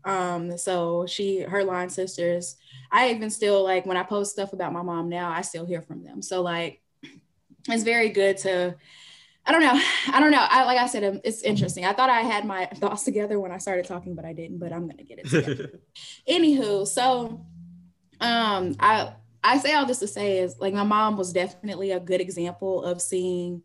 [0.05, 2.57] Um, so she her line sisters.
[2.93, 5.83] I even still like when I post stuff about my mom now, I still hear
[5.83, 6.23] from them.
[6.23, 6.81] So like
[7.69, 8.77] it's very good to
[9.47, 9.81] I don't know.
[10.13, 10.45] I don't know.
[10.49, 11.85] I like I said, um, it's interesting.
[11.85, 14.59] I thought I had my thoughts together when I started talking, but I didn't.
[14.59, 15.81] But I'm gonna get it together.
[16.29, 17.47] Anywho, so
[18.21, 19.13] um, I
[19.45, 22.83] I say all this to say is like my mom was definitely a good example
[22.83, 23.63] of seeing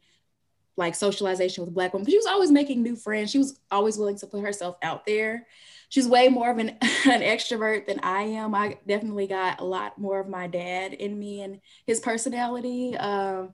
[0.78, 2.08] like socialization with black women.
[2.08, 3.32] She was always making new friends.
[3.32, 5.48] She was always willing to put herself out there
[5.92, 8.56] she's way more of an, an extrovert than I am.
[8.56, 12.98] I definitely got a lot more of my dad in me and his personality.
[12.98, 13.54] Um,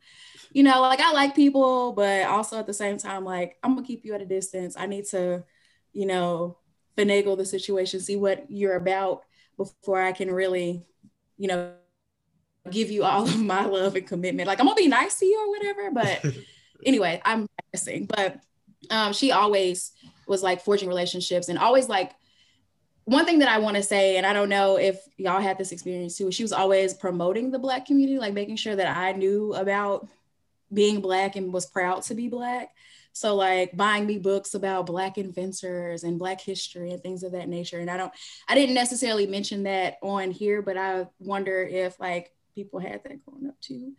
[0.51, 3.85] you know, like I like people, but also at the same time, like I'm gonna
[3.85, 4.75] keep you at a distance.
[4.77, 5.43] I need to,
[5.93, 6.57] you know,
[6.97, 9.23] finagle the situation, see what you're about
[9.57, 10.85] before I can really,
[11.37, 11.73] you know,
[12.69, 14.47] give you all of my love and commitment.
[14.47, 16.25] Like I'm gonna be nice to you or whatever, but
[16.85, 18.05] anyway, I'm guessing.
[18.05, 18.39] But
[18.89, 19.91] um, she always
[20.27, 22.11] was like forging relationships and always like
[23.05, 25.71] one thing that I want to say, and I don't know if y'all had this
[25.71, 29.53] experience too, she was always promoting the Black community, like making sure that I knew
[29.53, 30.09] about
[30.73, 32.69] being Black and was proud to be Black.
[33.13, 37.49] So, like buying me books about Black inventors and Black history and things of that
[37.49, 37.79] nature.
[37.79, 38.13] And I don't,
[38.47, 43.25] I didn't necessarily mention that on here, but I wonder if like people had that
[43.25, 43.93] growing up too.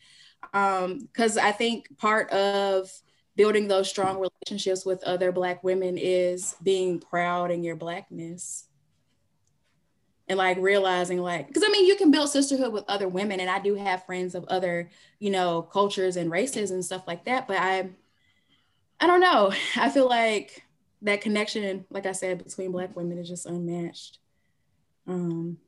[0.54, 2.90] Um, Because um, I think part of
[3.34, 8.67] building those strong relationships with other Black women is being proud in your Blackness
[10.28, 13.50] and like realizing like because i mean you can build sisterhood with other women and
[13.50, 17.48] i do have friends of other you know cultures and races and stuff like that
[17.48, 17.88] but i
[19.00, 19.52] i don't know.
[19.76, 20.64] I feel like
[21.02, 24.18] that connection like i said between black women is just unmatched.
[25.06, 25.58] Um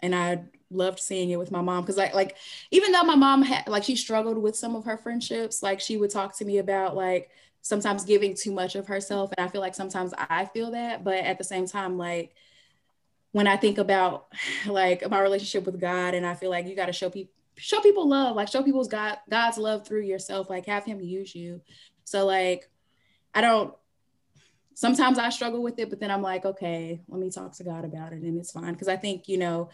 [0.00, 2.36] and i loved seeing it with my mom because like like
[2.70, 5.96] even though my mom had like she struggled with some of her friendships like she
[5.96, 9.60] would talk to me about like sometimes giving too much of herself and i feel
[9.60, 12.34] like sometimes i feel that but at the same time like
[13.32, 14.28] when I think about
[14.66, 17.80] like my relationship with God, and I feel like you got to show people show
[17.80, 21.60] people love, like show people's God God's love through yourself, like have Him use you.
[22.04, 22.70] So like,
[23.34, 23.74] I don't.
[24.74, 27.84] Sometimes I struggle with it, but then I'm like, okay, let me talk to God
[27.84, 29.70] about it, and it's fine because I think you know.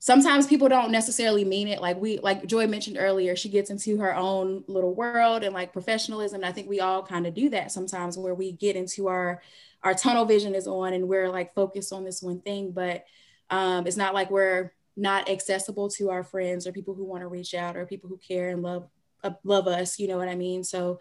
[0.00, 1.80] Sometimes people don't necessarily mean it.
[1.80, 5.72] Like we, like Joy mentioned earlier, she gets into her own little world and like
[5.72, 6.36] professionalism.
[6.36, 9.42] And I think we all kind of do that sometimes, where we get into our
[9.82, 13.04] our tunnel vision is on and we're like focused on this one thing but
[13.50, 17.28] um, it's not like we're not accessible to our friends or people who want to
[17.28, 18.88] reach out or people who care and love
[19.24, 20.62] uh, love us you know what i mean?
[20.62, 20.98] So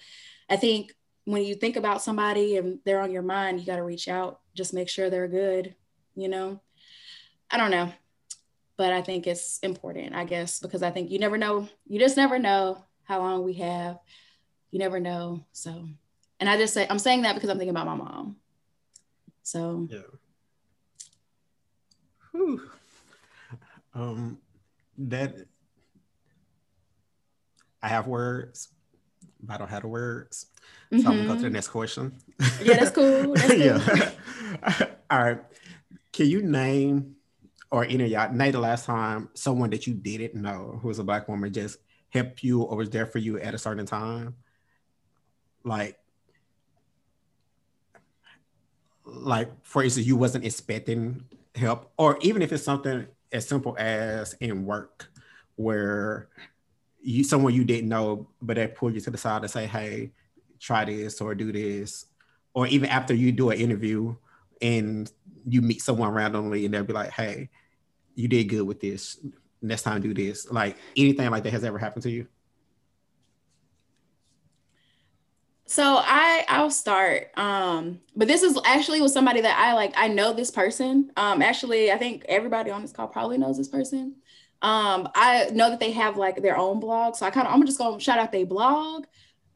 [0.50, 0.94] i think
[1.26, 4.40] when you think about somebody and they're on your mind you got to reach out
[4.56, 5.76] just make sure they're good
[6.16, 6.60] you know?
[7.52, 7.92] I don't know
[8.78, 12.16] but i think it's important i guess because i think you never know you just
[12.16, 14.00] never know how long we have
[14.72, 15.88] you never know so.
[16.40, 18.38] And i just say i'm saying that because i'm thinking about my mom
[19.48, 20.00] so yeah.
[22.34, 22.62] Whew.
[23.96, 24.40] Um,
[24.98, 25.36] that
[27.82, 28.68] I have words,
[29.42, 30.48] but I don't have the words.
[30.92, 31.08] So mm-hmm.
[31.08, 31.54] I'm gonna go to the mm-hmm.
[31.54, 32.14] next question.
[32.62, 33.36] Yeah, that's cool.
[33.36, 33.58] That's cool.
[33.58, 34.90] yeah.
[35.10, 35.40] All right.
[36.12, 37.16] Can you name
[37.72, 41.00] or any of y'all name the last time someone that you didn't know who was
[41.00, 41.78] a black woman just
[42.10, 44.36] helped you or was there for you at a certain time?
[45.64, 45.98] Like
[49.08, 51.24] like for instance you wasn't expecting
[51.56, 55.10] help or even if it's something as simple as in work
[55.56, 56.28] where
[57.02, 60.12] you someone you didn't know but they pull you to the side and say hey
[60.60, 62.06] try this or do this
[62.54, 64.14] or even after you do an interview
[64.62, 65.12] and
[65.48, 67.50] you meet someone randomly and they'll be like hey
[68.18, 69.20] you did good with this.
[69.62, 70.52] Next time do this.
[70.52, 72.28] Like anything like that has ever happened to you
[75.70, 77.32] So I I'll start.
[77.38, 79.94] Um, but this is actually with somebody that I like.
[79.98, 81.12] I know this person.
[81.18, 84.16] Um, actually, I think everybody on this call probably knows this person.
[84.62, 87.66] Um, I know that they have like their own blog, so I kind of I'm
[87.66, 89.06] just gonna shout out their blog.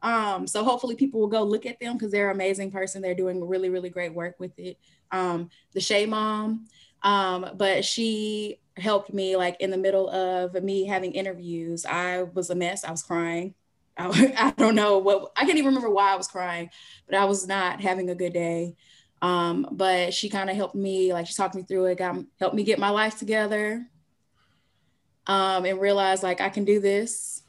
[0.02, 3.00] Um, so hopefully people will go look at them because they're amazing person.
[3.02, 4.78] They're doing really really great work with it.
[5.12, 6.66] Um, the Shay Mom,
[7.02, 11.86] um, but she helped me like in the middle of me having interviews.
[11.86, 12.84] I was a mess.
[12.84, 13.54] I was crying.
[13.96, 16.70] I, I don't know what I can't even remember why I was crying,
[17.06, 18.76] but I was not having a good day.
[19.20, 22.56] Um, but she kind of helped me, like she talked me through it, got helped
[22.56, 23.86] me get my life together,
[25.28, 27.42] um, and realize like I can do this.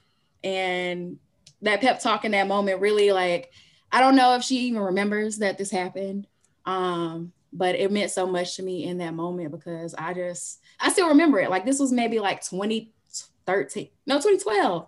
[0.44, 1.18] And
[1.62, 3.52] that pep talk in that moment really like
[3.92, 6.28] I don't know if she even remembers that this happened.
[6.66, 10.92] Um, but it meant so much to me in that moment because I just I
[10.92, 11.50] still remember it.
[11.50, 14.88] Like this was maybe like 2013, no 2012,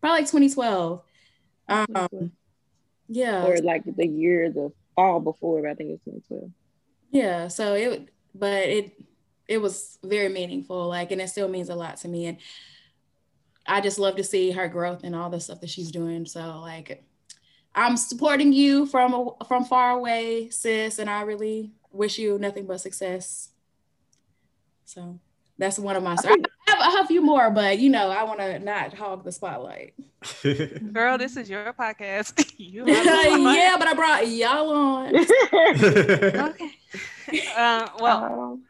[0.00, 1.02] probably like 2012.
[1.68, 2.32] Um,
[3.08, 5.66] yeah, or like the year, the fall before.
[5.68, 6.50] I think it's 2012.
[7.10, 8.92] Yeah, so it, but it
[9.50, 10.88] it was very meaningful.
[10.88, 12.26] Like, and it still means a lot to me.
[12.26, 12.38] And
[13.66, 16.24] I just love to see her growth and all the stuff that she's doing.
[16.24, 17.04] So like,
[17.74, 22.80] I'm supporting you from from far away, sis, and I really wish you nothing but
[22.80, 23.50] success.
[24.84, 25.18] So
[25.58, 26.16] that's one of my.
[26.24, 26.44] I, have,
[26.80, 29.94] I have a few more, but you know, I want to not hog the spotlight.
[30.92, 32.52] Girl, this is your podcast.
[32.58, 35.16] you yeah, but I brought y'all on.
[35.16, 36.72] okay.
[37.56, 38.62] Uh, well, um,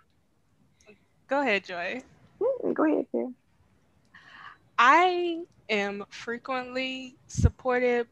[1.29, 2.03] go ahead, Joy.
[2.41, 3.35] Mm, go ahead, Kim.
[4.79, 8.07] I am frequently supported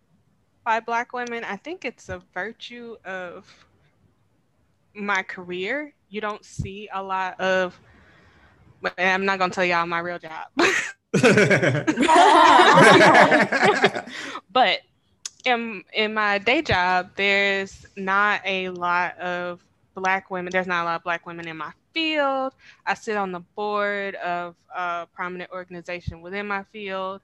[0.64, 1.44] by Black women.
[1.44, 3.46] I think it's a virtue of
[4.98, 7.78] my career, you don't see a lot of.
[8.98, 10.48] I'm not gonna tell y'all my real job.
[14.52, 14.80] but
[15.44, 19.64] in in my day job, there's not a lot of
[19.94, 20.52] black women.
[20.52, 22.52] There's not a lot of black women in my field.
[22.86, 27.22] I sit on the board of a prominent organization within my field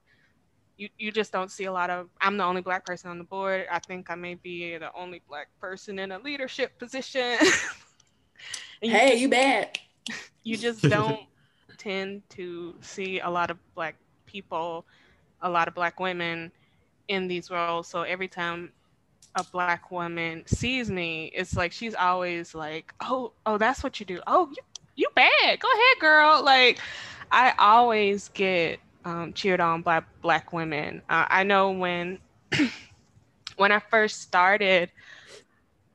[0.76, 3.24] you, you just don't see a lot of i'm the only black person on the
[3.24, 7.38] board i think i may be the only black person in a leadership position
[8.82, 9.78] you hey just, you bad
[10.42, 11.20] you just don't
[11.74, 14.86] tend to see a lot of black people
[15.42, 16.50] a lot of black women
[17.08, 17.86] in these roles.
[17.86, 18.72] So every time
[19.36, 24.06] a black woman sees me it's like she's always like oh oh that's what you
[24.06, 24.20] do.
[24.26, 24.62] Oh you,
[24.96, 25.60] you bad.
[25.60, 26.42] Go ahead girl.
[26.44, 26.80] Like
[27.30, 31.02] i always get um, cheered on by Black women.
[31.08, 32.18] Uh, I know when
[33.56, 34.90] when I first started,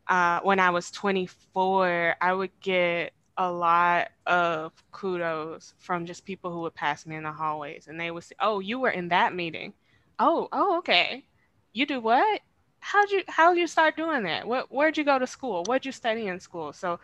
[0.08, 6.52] uh, when I was 24, I would get a lot of kudos from just people
[6.54, 9.10] who would pass me in the hallways, and they would say, "Oh, you were in
[9.10, 9.75] that meeting.
[10.19, 11.25] Oh, oh, okay.
[11.73, 12.41] You do what?
[12.82, 14.47] How'd you how'd you start doing that?
[14.47, 15.65] What where'd you go to school?
[15.65, 16.99] What'd you study in school?" So,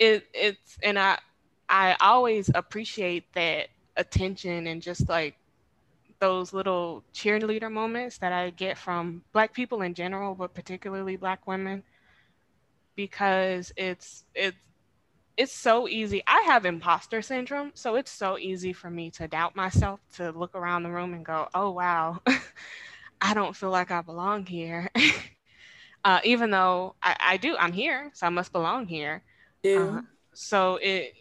[0.00, 1.18] it it's and I
[1.68, 5.36] I always appreciate that attention and just like
[6.20, 11.46] those little cheerleader moments that I get from black people in general, but particularly black
[11.46, 11.84] women,
[12.96, 14.56] because it's it's
[15.36, 16.22] it's so easy.
[16.26, 20.54] I have imposter syndrome, so it's so easy for me to doubt myself, to look
[20.54, 22.20] around the room and go, "Oh wow,
[23.20, 24.90] I don't feel like I belong here,"
[26.04, 27.56] uh, even though I, I, do.
[27.56, 29.22] I'm here, so I must belong here.
[29.62, 29.98] Yeah.
[29.98, 30.02] Uh,
[30.34, 31.14] so it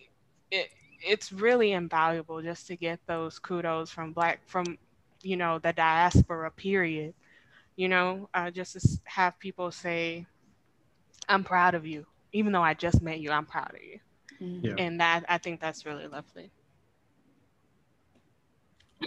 [0.52, 0.70] it
[1.06, 4.78] it's really invaluable just to get those kudos from black from
[5.22, 7.14] you know the diaspora period
[7.76, 10.26] you know uh, just to have people say
[11.30, 14.00] i'm proud of you even though i just met you i'm proud of you
[14.42, 14.66] mm-hmm.
[14.66, 14.76] yeah.
[14.78, 16.52] and that i think that's really lovely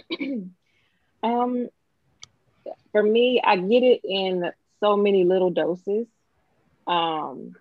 [1.23, 1.69] um
[2.91, 6.07] for me i get it in so many little doses
[6.87, 7.55] um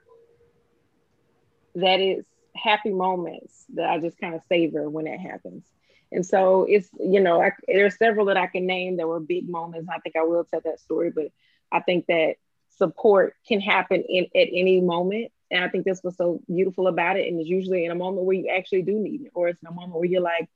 [1.76, 5.64] that it's happy moments that I just kind of savor when it happens.
[6.10, 9.48] And so it's, you know, I, there's several that I can name that were big
[9.48, 9.88] moments.
[9.92, 11.26] I think I will tell that story, but
[11.70, 12.36] I think that
[12.78, 15.32] support can happen in at any moment.
[15.50, 17.28] And I think that's what's so beautiful about it.
[17.28, 19.68] And it's usually in a moment where you actually do need it, or it's in
[19.68, 20.48] a moment where you're like,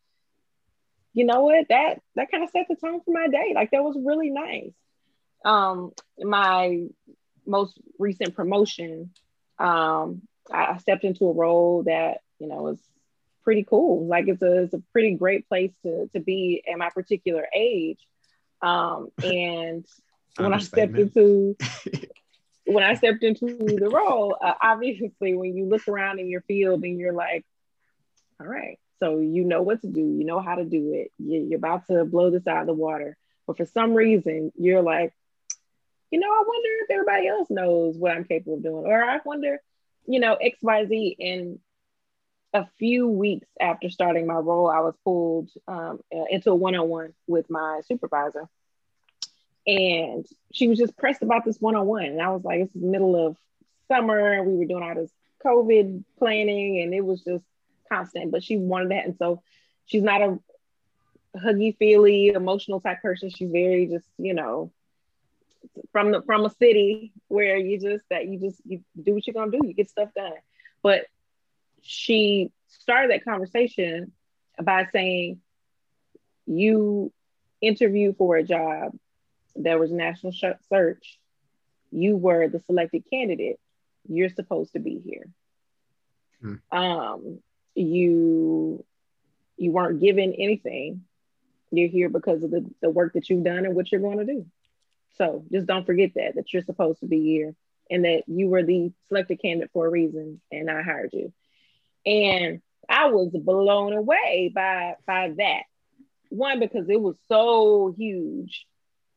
[1.13, 3.53] you know what, that that kind of set the tone for my day.
[3.55, 4.73] Like that was really nice.
[5.45, 6.87] Um, my
[7.47, 9.11] most recent promotion,
[9.59, 12.79] um, I stepped into a role that you know was
[13.43, 14.07] pretty cool.
[14.07, 17.99] Like it's a it's a pretty great place to to be at my particular age.
[18.63, 19.85] Um, and
[20.37, 21.57] when I stepped into
[22.75, 26.83] when I stepped into the role, uh, obviously when you look around in your field
[26.85, 27.45] and you're like,
[28.41, 31.59] all right, so you know what to do, you know how to do it, you're
[31.59, 33.17] about to blow this out of the water,
[33.47, 35.13] but for some reason you're like,
[36.11, 39.21] you know, I wonder if everybody else knows what I'm capable of doing, or I
[39.25, 39.61] wonder,
[40.07, 41.17] you know, X, Y, Z.
[41.21, 41.61] And
[42.53, 47.15] a few weeks after starting my role, I was pulled um, uh, into a one-on-one
[47.29, 48.49] with my supervisor,
[49.67, 53.17] and she was just pressed about this one-on-one, and I was like, "It's the middle
[53.17, 53.37] of
[53.89, 55.13] summer, and we were doing all this
[55.45, 57.45] COVID planning, and it was just
[57.89, 59.43] constant." But she wanted that, and so
[59.87, 60.39] she's not a
[61.37, 63.31] huggy feely emotional type person.
[63.31, 64.73] She's very just you know
[65.93, 69.35] from the from a city where you just that you just you do what you're
[69.35, 69.67] gonna do.
[69.67, 70.33] You get stuff done.
[70.83, 71.07] But
[71.83, 74.13] she started that conversation
[74.63, 75.41] by saying
[76.47, 77.13] you
[77.61, 78.93] interview for a job
[79.57, 80.33] there was national
[80.69, 81.19] search
[81.91, 83.59] you were the selected candidate
[84.09, 85.27] you're supposed to be here
[86.41, 86.77] hmm.
[86.77, 87.39] um
[87.75, 88.85] you
[89.57, 91.03] you weren't given anything
[91.71, 94.25] you're here because of the, the work that you've done and what you're going to
[94.25, 94.47] do.
[95.17, 97.55] So just don't forget that, that you're supposed to be here
[97.91, 101.33] and that you were the selected candidate for a reason and I hired you.
[102.07, 105.63] And I was blown away by, by that.
[106.31, 108.67] One, because it was so huge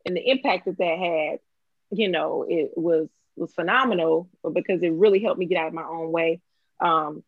[0.05, 1.39] and the impact that that had,
[1.91, 5.83] you know, it was was phenomenal because it really helped me get out of my
[5.83, 6.39] own way
[6.79, 7.23] um,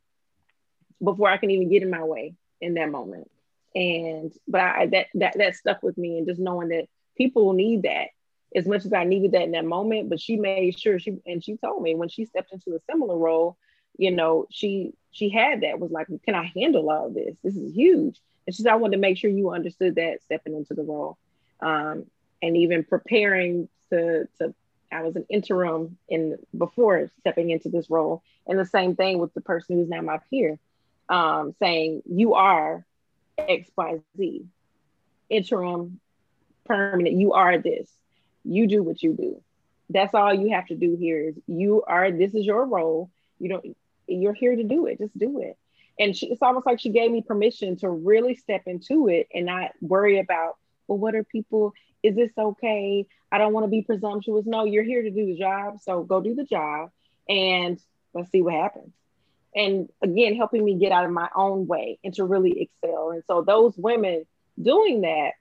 [1.04, 3.30] before I can even get in my way in that moment
[3.76, 7.84] and but I that that that stuck with me and just knowing that people need
[7.84, 8.08] that
[8.56, 10.10] as much as I needed that in that moment.
[10.10, 13.18] But she made sure she and she told me when she stepped into a similar
[13.18, 13.58] role,
[13.98, 17.36] you know, she she had that was like, can I handle all this?
[17.44, 18.20] This is huge.
[18.48, 21.18] And she said, I wanted to make sure you understood that stepping into the role.
[21.60, 22.06] Um,
[22.42, 24.54] and even preparing to to
[24.92, 28.24] I was an interim in before stepping into this role.
[28.48, 30.60] And the same thing with the person who's now my peer,
[31.10, 32.86] um, saying you are
[33.38, 34.46] XYZ,
[35.30, 36.00] interim,
[36.66, 37.16] permanent.
[37.16, 37.90] You are this.
[38.44, 39.42] You do what you do.
[39.90, 43.10] That's all you have to do here is you are, this is your role.
[43.40, 43.78] You don't,
[44.08, 45.00] you're here to do it.
[45.00, 45.58] Just do it.
[46.00, 49.46] And she, it's almost like she gave me permission to really step into it and
[49.46, 50.58] not worry about,
[50.88, 51.74] well, what are people,
[52.06, 53.06] is this okay?
[53.32, 54.46] I don't want to be presumptuous.
[54.46, 55.80] No, you're here to do the job.
[55.82, 56.90] So go do the job
[57.28, 57.80] and
[58.14, 58.94] let's see what happens
[59.56, 63.24] and again helping me get out of my own way and to really excel and
[63.26, 64.26] so those women
[64.62, 65.32] doing that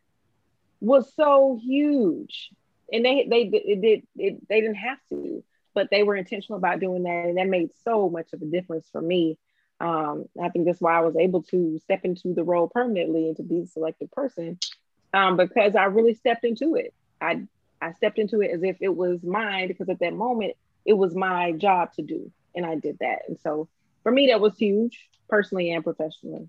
[0.81, 2.51] was so huge
[2.93, 5.43] and they they it did it, they didn't have to
[5.75, 8.89] but they were intentional about doing that and that made so much of a difference
[8.91, 9.37] for me
[9.81, 13.37] um, i think that's why i was able to step into the role permanently and
[13.37, 14.59] to be the selected person
[15.15, 17.41] um, because i really stepped into it i
[17.81, 20.55] i stepped into it as if it was mine because at that moment
[20.85, 23.69] it was my job to do and i did that and so
[24.05, 26.47] for me, that was huge, personally and professionally.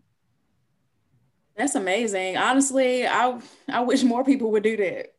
[1.57, 2.37] That's amazing.
[2.37, 3.39] Honestly, I
[3.69, 5.13] I wish more people would do that.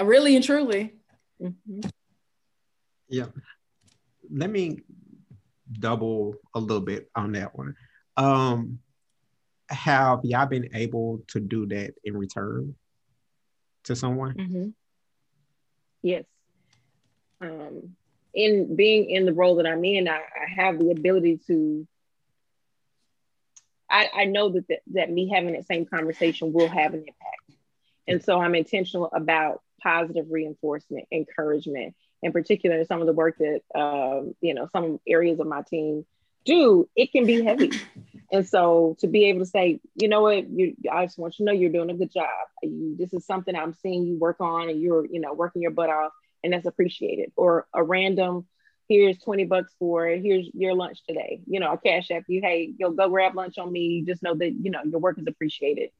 [0.00, 0.94] Really and truly.
[1.42, 1.80] Mm-hmm.
[3.08, 3.26] Yeah.
[4.30, 4.80] Let me
[5.72, 7.74] double a little bit on that one.
[8.16, 8.78] Um,
[9.68, 12.74] have y'all been able to do that in return
[13.84, 14.34] to someone?
[14.34, 14.68] Mm-hmm.
[16.02, 16.24] Yes.
[17.40, 17.96] Um,
[18.34, 21.86] in being in the role that I'm in, I, I have the ability to.
[23.88, 27.60] I, I know that, that that me having that same conversation will have an impact,
[28.08, 33.60] and so I'm intentional about positive reinforcement, encouragement, in particular, some of the work that
[33.78, 36.04] um, you know some areas of my team
[36.44, 36.88] do.
[36.96, 37.70] It can be heavy,
[38.34, 41.46] and so to be able to say, you know what, you, I just want you
[41.46, 42.28] to know you're doing a good job.
[42.62, 45.70] You, this is something I'm seeing you work on, and you're you know working your
[45.70, 46.12] butt off
[46.42, 47.32] and that's appreciated.
[47.36, 48.46] Or a random,
[48.88, 51.40] here's 20 bucks for it, here's your lunch today.
[51.46, 54.02] You know, a cash app you, hey, you'll go grab lunch on me.
[54.06, 55.90] Just know that, you know, your work is appreciated.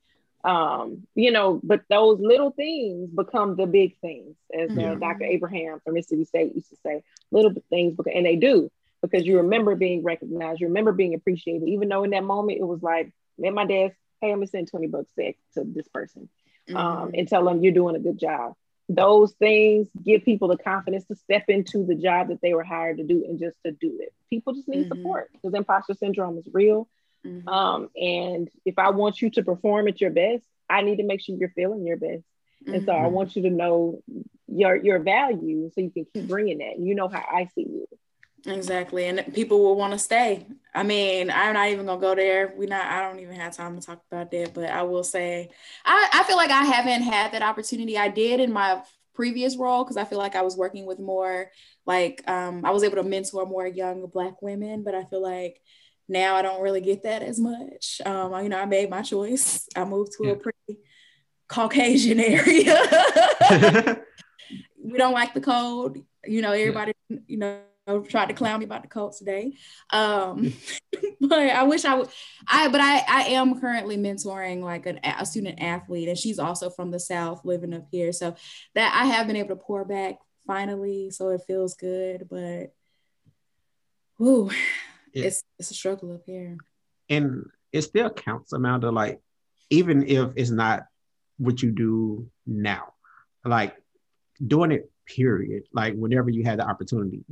[0.45, 4.95] Um, you know, but those little things become the big things, as uh.
[4.97, 5.25] Dr.
[5.25, 8.71] Abraham from Mississippi State used to say, little things, and they do
[9.07, 12.65] because you remember being recognized, you remember being appreciated, even though in that moment it
[12.65, 13.13] was like,
[13.45, 16.29] at my desk, hey, I'm gonna send 20 bucks back to this person
[16.69, 16.77] mm-hmm.
[16.77, 18.55] um, and tell them you're doing a good job
[18.89, 22.99] those things give people the confidence to step into the job that they were hired
[22.99, 24.13] to do and just to do it.
[24.29, 25.01] People just need mm-hmm.
[25.01, 26.89] support because imposter syndrome is real.
[27.25, 27.49] Mm-hmm.
[27.49, 31.23] Um, and if I want you to perform at your best, I need to make
[31.23, 32.25] sure you're feeling your best.
[32.67, 33.15] And so I mm-hmm.
[33.15, 34.03] want you to know
[34.47, 36.79] your your value so you can keep bringing that.
[36.79, 37.87] You know how I see you.
[38.47, 39.07] Exactly.
[39.07, 40.47] And people will want to stay.
[40.75, 42.53] I mean, I'm not even gonna go there.
[42.57, 45.51] We not I don't even have time to talk about that, but I will say
[45.85, 47.97] I, I feel like I haven't had that opportunity.
[47.97, 48.83] I did in my
[49.15, 51.51] previous role because I feel like I was working with more
[51.87, 55.61] like um, I was able to mentor more young black women, but I feel like
[56.09, 58.01] now I don't really get that as much.
[58.05, 59.67] Um, you know, I made my choice.
[59.75, 60.33] I moved to yeah.
[60.33, 60.81] a pretty
[61.49, 62.77] Caucasian area.
[64.83, 65.99] we don't like the cold.
[66.27, 67.19] You know, everybody, yeah.
[67.27, 67.61] you know,
[68.09, 69.57] tried to clown me about the Colts today.
[69.91, 70.55] Um,
[71.21, 72.09] but I wish I would.
[72.47, 76.71] I but I I am currently mentoring like an, a student athlete, and she's also
[76.71, 78.13] from the South, living up here.
[78.13, 78.35] So
[78.75, 80.17] that I have been able to pour back
[80.47, 82.29] finally, so it feels good.
[82.31, 82.75] But
[84.19, 84.51] whoo,
[85.13, 86.57] it's it's a struggle up here.
[87.11, 88.91] And it still counts, Amanda.
[88.91, 89.21] Like
[89.71, 90.85] even if it's not
[91.37, 92.95] what you do now,
[93.45, 93.75] like
[94.45, 94.91] doing it.
[95.07, 95.65] Period.
[95.71, 97.27] Like whenever you had the opportunity,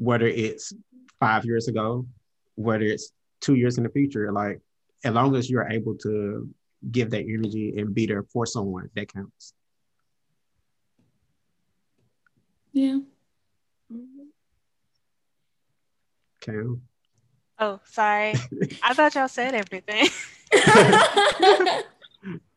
[0.00, 0.72] whether it's
[1.20, 2.06] five years ago,
[2.54, 4.60] whether it's two years in the future, like
[5.04, 6.48] as long as you're able to
[6.90, 9.52] give that energy and be there for someone, that counts.
[12.72, 13.00] Yeah.
[16.40, 16.80] Cam.
[17.58, 18.34] Oh, sorry.
[18.82, 20.08] I thought y'all said everything.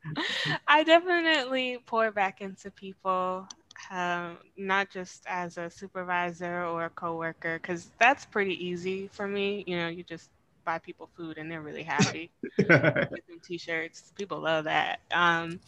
[0.68, 3.48] I definitely pour back into people
[3.94, 9.64] um, not just as a supervisor or a coworker, because that's pretty easy for me.
[9.68, 10.32] You know, you just
[10.66, 12.32] buy people food and they're really happy.
[13.44, 15.00] t-shirts, people love that.
[15.12, 15.60] Um,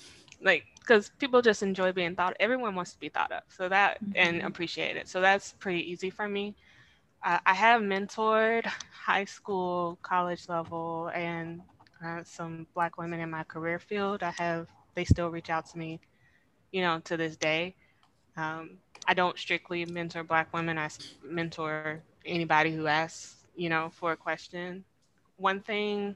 [0.42, 2.36] like, because people just enjoy being thought.
[2.40, 4.14] Everyone wants to be thought of, so that mm-hmm.
[4.16, 5.08] and appreciate it.
[5.08, 6.56] So that's pretty easy for me.
[7.24, 11.62] Uh, I have mentored high school, college level, and
[12.04, 14.24] uh, some Black women in my career field.
[14.24, 16.00] I have they still reach out to me,
[16.72, 17.76] you know, to this day.
[18.38, 18.78] Um,
[19.08, 20.78] I don't strictly mentor Black women.
[20.78, 20.90] I
[21.24, 21.94] mentor
[22.26, 24.84] anybody who asks, you know, for a question.
[25.38, 26.16] One thing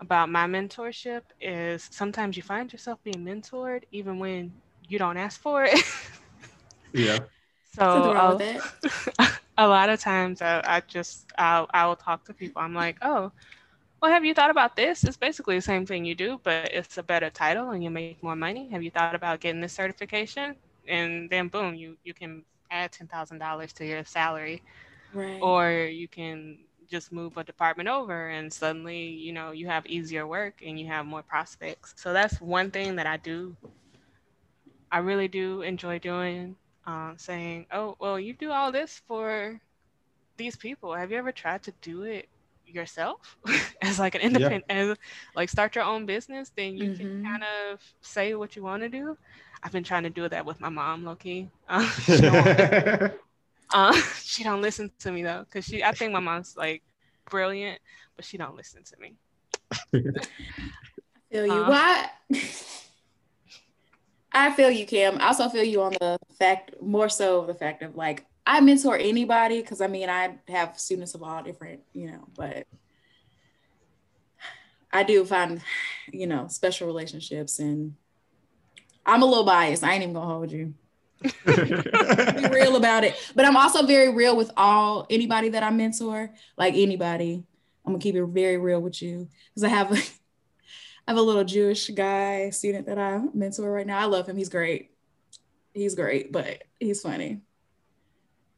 [0.00, 4.52] about my mentorship is sometimes you find yourself being mentored even when
[4.88, 5.78] you don't ask for it.
[6.92, 7.18] yeah.
[7.74, 8.42] So
[9.58, 12.62] a lot of times I, I just I'll, I will talk to people.
[12.62, 13.32] I'm like, oh,
[14.00, 15.04] well, have you thought about this?
[15.04, 18.22] It's basically the same thing you do, but it's a better title and you make
[18.22, 18.68] more money.
[18.70, 20.56] Have you thought about getting this certification?
[20.88, 24.62] And then boom, you you can add ten thousand dollars to your salary,
[25.12, 25.40] right.
[25.40, 26.58] or you can
[26.88, 30.86] just move a department over and suddenly you know you have easier work and you
[30.86, 31.94] have more prospects.
[31.96, 33.56] So that's one thing that I do.
[34.90, 36.56] I really do enjoy doing.
[36.86, 39.60] Uh, saying, "Oh, well, you do all this for
[40.36, 40.94] these people.
[40.94, 42.28] Have you ever tried to do it
[42.74, 43.36] yourself
[43.82, 44.76] as like an independent yeah.
[44.76, 44.96] as
[45.36, 47.00] like start your own business then you mm-hmm.
[47.00, 49.16] can kind of say what you want to do
[49.62, 53.14] i've been trying to do that with my mom loki uh, she, don't,
[53.72, 56.82] uh, she don't listen to me though because she i think my mom's like
[57.30, 57.78] brilliant
[58.16, 59.14] but she don't listen to me
[59.72, 60.00] i
[61.30, 62.08] feel you why
[64.36, 65.16] I feel you, Kim.
[65.20, 68.96] I also feel you on the fact, more so the fact of like I mentor
[68.96, 72.66] anybody because I mean I have students of all different, you know, but
[74.92, 75.60] I do find,
[76.12, 77.94] you know, special relationships and
[79.06, 79.82] I'm a little biased.
[79.82, 80.74] I ain't even gonna hold you.
[81.22, 83.14] be real about it.
[83.34, 87.44] But I'm also very real with all anybody that I mentor, like anybody.
[87.84, 89.96] I'm gonna keep it very real with you because I have a
[91.06, 93.98] I have a little Jewish guy student that I mentor right now.
[93.98, 94.36] I love him.
[94.36, 94.90] He's great.
[95.74, 97.42] He's great, but he's funny.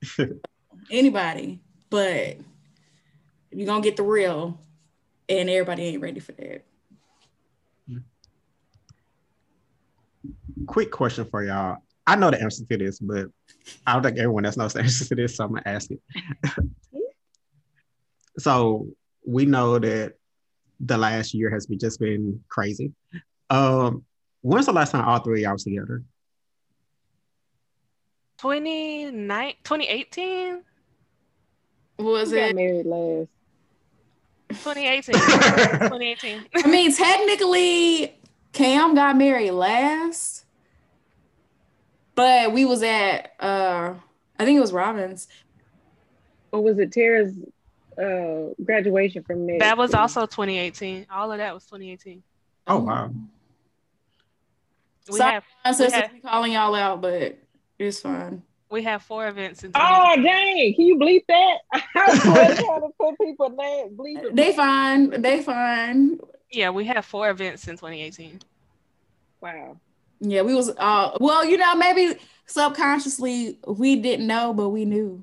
[0.90, 2.36] anybody, but
[3.50, 4.58] you're gonna get the real,
[5.28, 6.64] and everybody ain't ready for that.
[10.66, 11.78] Quick question for y'all.
[12.06, 13.26] I know the answer to this, but
[13.86, 16.00] I don't think everyone else knows the answer to this, so I'm gonna ask it.
[18.38, 18.88] so
[19.26, 20.14] we know that
[20.80, 22.92] the last year has been just been crazy.
[23.50, 24.04] Um,
[24.42, 26.02] when's the last time all three of y'all was together?
[28.38, 30.62] 2018?
[31.98, 32.54] Was it?
[32.54, 33.28] married last.
[34.50, 35.14] 2018.
[35.80, 36.44] 2018.
[36.54, 38.14] I mean, technically,
[38.52, 40.44] Cam got married last,
[42.14, 43.94] but we was at uh
[44.38, 45.26] I think it was Robin's.
[46.52, 47.32] Or was it Tara's
[47.98, 49.58] uh graduation from May?
[49.58, 51.06] That was also 2018.
[51.10, 52.22] All of that was 2018.
[52.66, 53.10] Oh wow.
[55.08, 55.44] We Sorry, have,
[55.78, 57.38] we have, calling y'all out, but
[57.78, 58.42] it's fine.
[58.70, 59.62] We have four events.
[59.62, 60.74] In oh dang!
[60.74, 61.58] Can you bleep that?
[61.72, 63.96] I was trying to put people name.
[63.96, 64.36] Bleep it.
[64.36, 65.22] They fine.
[65.22, 66.18] They fine.
[66.50, 68.40] Yeah, we have four events in 2018.
[69.40, 69.76] Wow.
[70.20, 75.22] Yeah, we was uh well, you know, maybe subconsciously we didn't know, but we knew.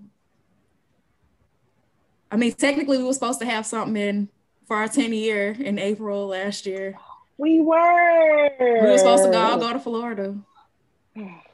[2.32, 4.30] I mean, technically we were supposed to have something in
[4.66, 6.96] for our 10 year in April last year.
[7.38, 8.50] We were.
[8.60, 10.36] We were supposed to go, go to Florida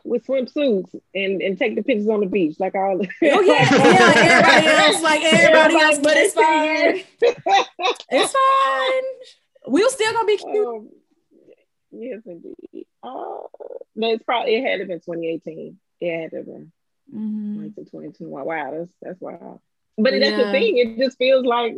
[0.04, 3.00] with swimsuits and, and take the pictures on the beach like all.
[3.02, 7.04] oh yeah, yeah, everybody else, like everybody, everybody else, but it's fine.
[8.10, 9.74] it's fine.
[9.74, 10.68] We're still gonna be cute.
[10.68, 10.90] Um,
[11.92, 12.86] yes, indeed.
[13.04, 13.38] Uh,
[13.96, 15.78] but it's probably it had to been 2018.
[16.00, 16.72] Yeah, it been.
[17.14, 17.66] Mm-hmm.
[17.76, 18.46] 2021.
[18.46, 19.60] Wow, that's that's wild.
[19.98, 20.20] But yeah.
[20.20, 20.78] that's the thing.
[20.78, 21.76] It just feels like,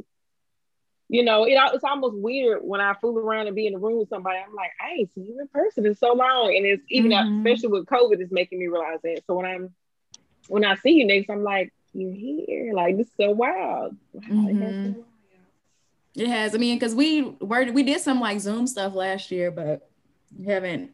[1.12, 4.00] you know, it, it's almost weird when I fool around and be in the room
[4.00, 4.38] with somebody.
[4.38, 7.40] I'm like, I ain't seen you in person in so long, and it's even mm-hmm.
[7.40, 9.22] especially with COVID, it's making me realize that.
[9.28, 9.76] So when I'm
[10.48, 12.74] when I see you next, I'm like, you're here.
[12.74, 13.98] Like this is so wild.
[14.14, 15.02] Wow, mm-hmm.
[16.16, 16.56] It has.
[16.56, 19.90] I mean, because we were we did some like Zoom stuff last year, but
[20.38, 20.92] we haven't.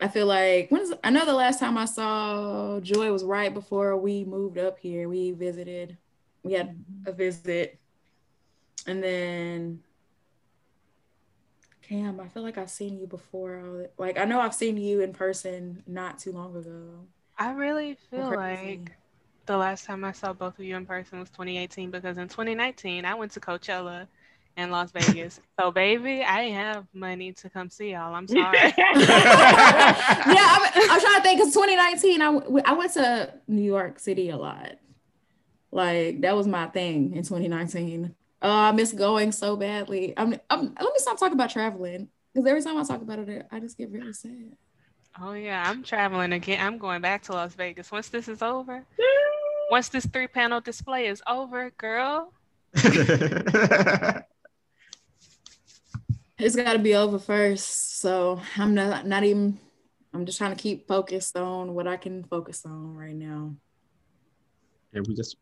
[0.00, 3.52] I feel like when is I know the last time I saw Joy was right
[3.52, 5.08] before we moved up here.
[5.08, 5.98] We visited.
[6.44, 7.80] We had a visit,
[8.86, 9.80] and then
[11.88, 12.20] Cam.
[12.20, 13.88] I feel like I've seen you before.
[13.98, 17.06] Like I know I've seen you in person not too long ago.
[17.38, 18.92] I really feel like
[19.46, 23.04] the last time I saw both of you in person was 2018 because in 2019
[23.04, 24.08] I went to Coachella
[24.56, 25.40] in Las Vegas.
[25.60, 28.14] so baby, I have money to come see y'all.
[28.14, 28.58] I'm sorry.
[28.58, 28.74] yeah,
[30.36, 32.26] I'm, I'm, trying to think because 2019 I,
[32.64, 34.72] I went to New York City a lot.
[35.70, 38.14] Like that was my thing in 2019.
[38.42, 40.12] Oh, I miss going so badly.
[40.16, 43.46] I'm, I'm let me stop talking about traveling because every time I talk about it,
[43.50, 44.56] I just get really sad.
[45.20, 46.64] Oh yeah, I'm traveling again.
[46.64, 48.84] I'm going back to Las Vegas once this is over.
[49.70, 52.32] once this three panel display is over, girl.
[56.38, 58.00] it's got to be over first.
[58.00, 59.58] So I'm not not even.
[60.12, 63.54] I'm just trying to keep focused on what I can focus on right now.
[64.92, 65.36] And we just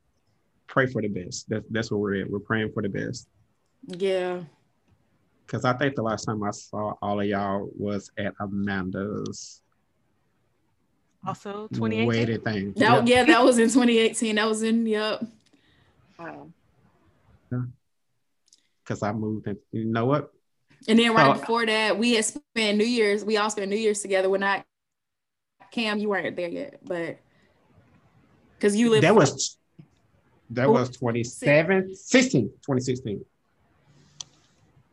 [0.67, 1.49] pray for the best.
[1.49, 2.31] That's that's what we're at.
[2.31, 3.29] We're praying for the best.
[3.87, 4.41] Yeah.
[5.47, 9.61] Because I think the last time I saw all of y'all was at Amanda's
[11.27, 12.41] also 2018.
[12.41, 12.73] thing.
[12.77, 13.17] That, yeah.
[13.17, 14.37] yeah, that was in 2018.
[14.37, 15.23] That was in yep.
[16.19, 16.49] Wow.
[18.83, 20.33] Because I moved and you know what?
[20.87, 23.25] And then right before that, we had spent New Year's.
[23.25, 24.29] We all spent New Year's together.
[24.29, 24.65] When I
[25.71, 27.19] Cam, you weren't there yet, but
[28.57, 29.05] because you lived.
[29.05, 29.57] That was
[30.51, 33.25] that was 27, 16, 2016.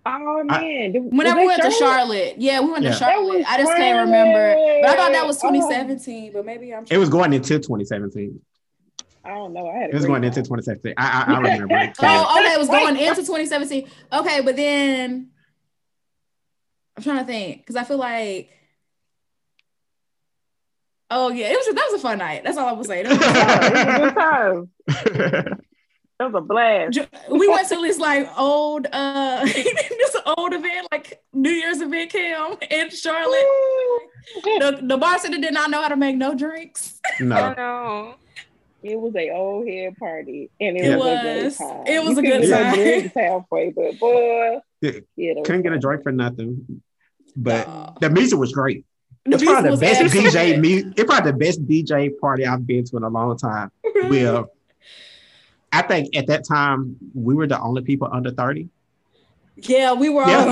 [0.03, 0.95] Oh man!
[0.95, 1.73] I, Whenever we went Charlotte?
[1.73, 2.91] to Charlotte, yeah, we went yeah.
[2.91, 3.45] to Charlotte.
[3.47, 6.29] I just can't remember, but I thought that was 2017.
[6.29, 6.33] Oh.
[6.33, 6.85] But maybe I'm.
[6.89, 8.39] It was going into 2017.
[9.23, 9.67] I don't know.
[9.67, 10.95] I had it was going into 2017.
[10.97, 11.75] I I, I remember.
[12.01, 12.53] oh, okay.
[12.53, 13.87] It was going into 2017.
[14.11, 15.29] Okay, but then
[16.97, 18.49] I'm trying to think because I feel like.
[21.13, 22.43] Oh yeah, it was that was a fun night.
[22.45, 23.05] That's all I was saying.
[23.05, 25.59] It was, a good time.
[26.21, 26.99] It was a blast.
[27.31, 32.57] We went to this like old uh this old event, like New Year's event Cam
[32.69, 33.43] in Charlotte.
[34.43, 36.99] the, the bartender did not know how to make no drinks.
[37.19, 37.53] No.
[37.53, 38.15] no.
[38.83, 41.83] It was a old head party, and it, it was, it was, a good time.
[41.87, 43.23] It was you a good time.
[43.23, 46.83] halfway, but boy, yeah, yeah couldn't get a drink for nothing.
[47.35, 47.95] But no.
[47.99, 48.85] the music was great.
[49.25, 50.93] The it's probably the best DJ.
[50.97, 53.71] It's probably the best DJ party I've been to in a long time.
[53.83, 54.51] Well,
[55.71, 58.67] I think at that time we were the only people under 30.
[59.57, 60.51] Yeah, we were yeah.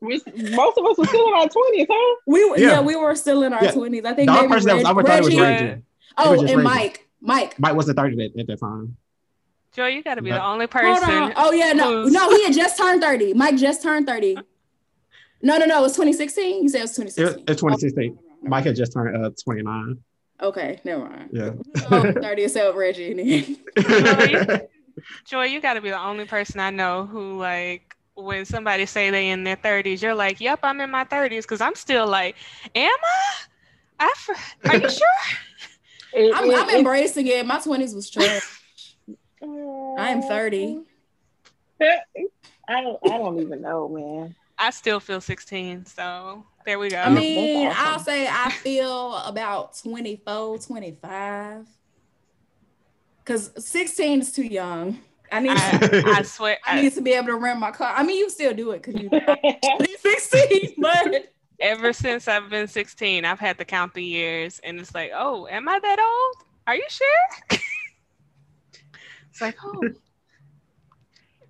[0.00, 0.22] we,
[0.52, 2.16] most of us were still in our 20s, huh?
[2.26, 2.70] We yeah.
[2.70, 3.72] yeah we were still in our yeah.
[3.72, 4.06] 20s.
[4.06, 5.82] I think the maybe person Reg, that was over 30 was Reggie.
[6.16, 6.56] Oh, and Reggie.
[6.62, 7.08] Mike.
[7.20, 7.58] Mike.
[7.58, 8.96] Mike was the 30 at, at that time.
[9.72, 11.32] Joe, you got to be the only person.
[11.36, 13.34] Oh yeah, no, no, he had just turned 30.
[13.34, 14.38] Mike just turned 30.
[15.40, 16.62] No, no, no, it was 2016.
[16.62, 17.44] You said it was 2016.
[17.44, 18.18] It, it's 2016.
[18.18, 18.48] Oh.
[18.48, 19.98] Mike had just turned uh, 29.
[20.40, 21.30] Okay, never mind.
[21.32, 21.50] Yeah.
[21.90, 23.58] Oh, 30 yourself, Reggie.
[25.26, 29.10] Joy, you got to be the only person I know who like when somebody say
[29.10, 32.34] they in their 30s, you're like, "Yep, I'm in my 30s," because I'm still like,
[32.74, 34.06] "Am I?
[34.06, 35.06] I fr- are you sure?"
[36.14, 37.46] it, I'm, it, I'm embracing it.
[37.46, 38.60] My 20s was trash.
[39.40, 40.80] I am 30.
[41.80, 42.98] I don't.
[43.04, 44.34] I don't even know, man.
[44.58, 46.98] I still feel 16, so there we go.
[46.98, 47.86] I mean, awesome.
[47.86, 51.66] I'll say I feel about 24, 25.
[53.24, 54.98] Because 16 is too young.
[55.30, 57.70] I need I, to, I swear I, I need to be able to rent my
[57.70, 57.92] car.
[57.94, 59.10] I mean, you still do it because you're
[59.98, 64.94] 16, but ever since I've been 16, I've had to count the years and it's
[64.94, 66.46] like, oh, am I that old?
[66.66, 67.06] Are you sure?
[69.30, 69.82] it's like, oh.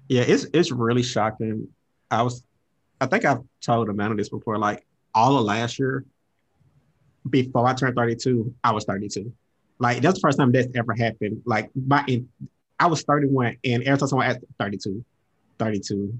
[0.09, 1.68] Yeah, it's it's really shocking.
[2.11, 2.42] I was
[3.01, 4.59] I think I've told Amanda this before.
[4.59, 4.84] Like
[5.14, 6.05] all of last year,
[7.28, 9.32] before I turned 32, I was 32.
[9.78, 11.42] Like that's the first time that's ever happened.
[11.44, 12.28] Like my, in,
[12.80, 15.05] I was 31, and every time someone asked 32,
[15.59, 16.18] 32,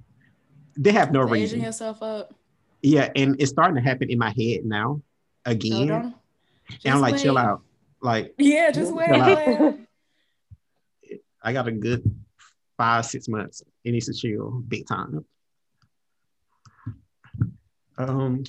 [0.76, 1.59] they have no reason.
[1.59, 2.35] Aging yourself up.
[2.83, 5.03] Yeah, and it's starting to happen in my head now
[5.45, 6.14] again.
[6.85, 7.22] and I'm like, wait.
[7.22, 7.62] chill out.
[8.01, 9.09] Like, yeah, just wait.
[11.43, 12.03] I got a good
[12.76, 13.62] five, six months.
[13.85, 15.24] It needs to chill big time.
[17.99, 18.44] Um,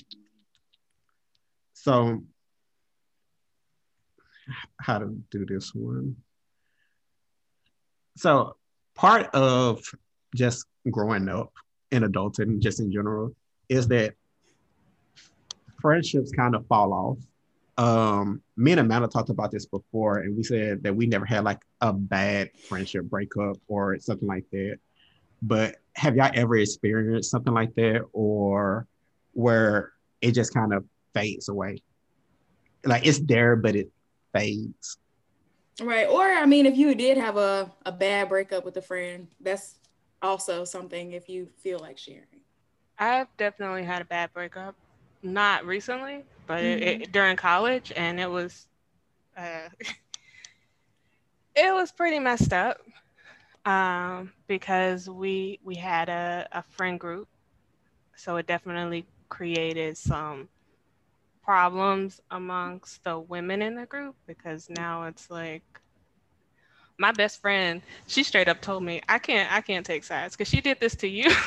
[1.72, 2.22] So,
[4.78, 6.16] how to do this one?
[8.18, 8.56] So,
[8.94, 9.82] part of
[10.34, 11.54] just growing up
[11.90, 13.34] in adulting, just in general,
[13.70, 14.12] is that
[15.80, 17.18] friendships kind of fall off.
[17.78, 21.44] Um, me and Amanda talked about this before, and we said that we never had
[21.44, 24.78] like a bad friendship breakup or something like that.
[25.40, 28.86] But have y'all ever experienced something like that, or
[29.32, 31.82] where it just kind of fades away?
[32.84, 33.90] Like it's there, but it
[34.32, 34.98] fades.
[35.80, 36.06] Right.
[36.06, 39.76] Or I mean, if you did have a, a bad breakup with a friend, that's
[40.22, 42.24] also something if you feel like sharing.
[42.98, 44.74] I've definitely had a bad breakup.
[45.22, 46.82] Not recently, but mm-hmm.
[46.82, 48.68] it, it, during college, and it was,
[49.36, 49.68] uh,
[51.54, 52.80] it was pretty messed up,
[53.66, 57.28] um, because we we had a, a friend group,
[58.16, 60.50] so it definitely created some
[61.42, 65.64] problems amongst the women in the group because now it's like
[66.98, 70.48] my best friend she straight up told me i can't i can't take sides because
[70.48, 71.30] she did this to you.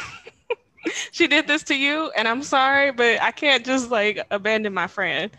[1.12, 4.88] She did this to you and i'm sorry but i can't just like abandon my
[4.88, 5.32] friend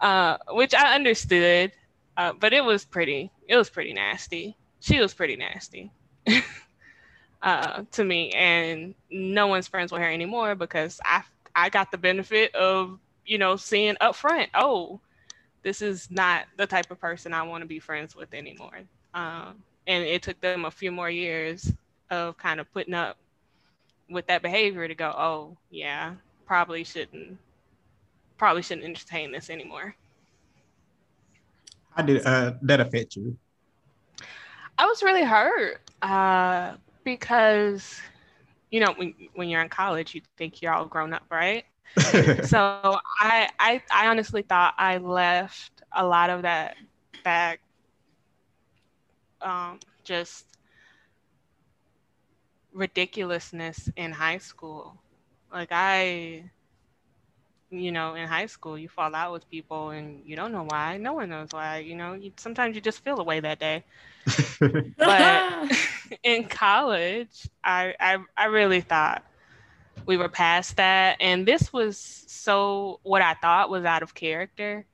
[0.00, 1.72] uh, which i understood
[2.16, 4.56] uh, but it was pretty it was pretty nasty.
[4.80, 5.92] She was pretty nasty
[7.42, 11.22] uh, to me and no one's friends with her anymore because i
[11.54, 15.00] i got the benefit of you know, seeing up front, oh,
[15.62, 18.80] this is not the type of person I want to be friends with anymore.
[19.14, 21.72] Um, and it took them a few more years
[22.10, 23.16] of kind of putting up
[24.10, 26.14] with that behavior to go, oh, yeah,
[26.46, 27.38] probably shouldn't,
[28.36, 29.94] probably shouldn't entertain this anymore.
[31.96, 33.36] How did uh, that affect you?
[34.76, 36.74] I was really hurt uh,
[37.04, 38.00] because,
[38.74, 41.64] you know, when, when you're in college, you think you're all grown up, right?
[42.42, 46.74] so I, I I honestly thought I left a lot of that
[47.22, 47.60] back
[49.40, 50.58] um, just
[52.72, 55.00] ridiculousness in high school.
[55.52, 56.50] Like I
[57.80, 60.96] you know, in high school, you fall out with people and you don't know why.
[60.98, 61.78] No one knows why.
[61.78, 63.84] You know, you, sometimes you just feel away that day.
[64.96, 65.72] but
[66.22, 69.24] in college, I, I I really thought
[70.06, 74.84] we were past that and this was so what i thought was out of character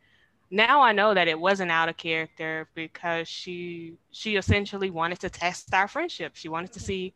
[0.51, 5.31] now i know that it wasn't out of character because she she essentially wanted to
[5.31, 7.15] test our friendship she wanted to see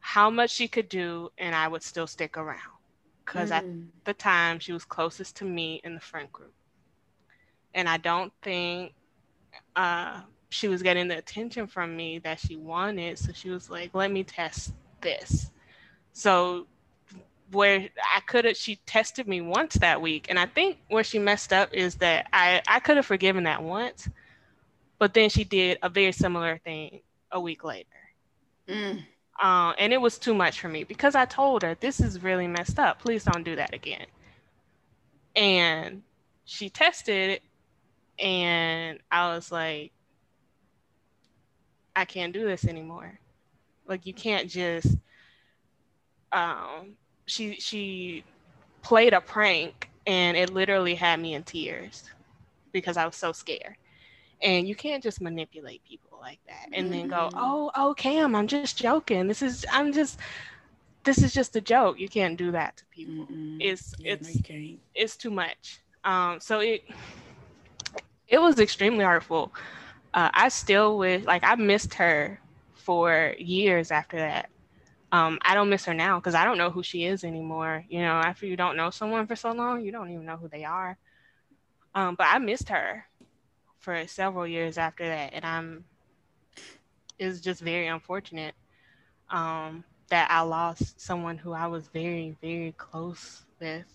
[0.00, 2.77] how much she could do and i would still stick around
[3.28, 3.54] because mm.
[3.54, 3.64] at
[4.04, 6.54] the time she was closest to me in the friend group
[7.74, 8.92] and i don't think
[9.76, 10.20] uh,
[10.50, 14.10] she was getting the attention from me that she wanted so she was like let
[14.10, 15.50] me test this
[16.12, 16.66] so
[17.50, 20.26] where I could have, she tested me once that week.
[20.28, 23.62] And I think where she messed up is that I, I could have forgiven that
[23.62, 24.08] once,
[24.98, 27.00] but then she did a very similar thing
[27.30, 27.88] a week later.
[28.68, 29.02] Mm.
[29.40, 32.46] Uh, and it was too much for me because I told her, this is really
[32.46, 33.00] messed up.
[33.00, 34.06] Please don't do that again.
[35.36, 36.02] And
[36.44, 37.40] she tested
[38.18, 39.92] and I was like,
[41.94, 43.18] I can't do this anymore.
[43.86, 44.96] Like, you can't just
[46.32, 46.94] um,
[47.26, 48.24] she she
[48.82, 52.04] played a prank and it literally had me in tears
[52.72, 53.76] because I was so scared.
[54.42, 57.38] And you can't just manipulate people like that and then go, mm-hmm.
[57.38, 59.28] "Oh, oh, Cam, I'm just joking.
[59.28, 60.18] This is I'm just
[61.04, 61.98] this is just a joke.
[61.98, 63.26] You can't do that to people.
[63.26, 63.58] Mm-mm.
[63.60, 65.80] It's yeah, it's no, it's too much.
[66.04, 66.82] Um, so it
[68.28, 69.52] it was extremely hurtful.
[70.14, 72.40] Uh, I still wish like I missed her
[72.74, 74.50] for years after that
[75.12, 77.84] um, I don't miss her now because I don't know who she is anymore.
[77.88, 80.48] You know, after you don't know someone for so long, you don't even know who
[80.48, 80.98] they are.
[81.94, 83.06] Um, but I missed her
[83.78, 85.84] for several years after that, and I'm.
[87.18, 88.54] It's just very unfortunate
[89.30, 93.86] um, that I lost someone who I was very, very close with.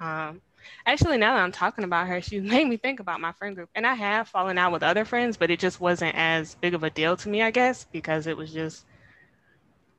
[0.00, 0.40] Um,
[0.86, 3.70] actually, now that I'm talking about her, she made me think about my friend group,
[3.74, 6.82] and I have fallen out with other friends, but it just wasn't as big of
[6.82, 8.84] a deal to me, I guess, because it was just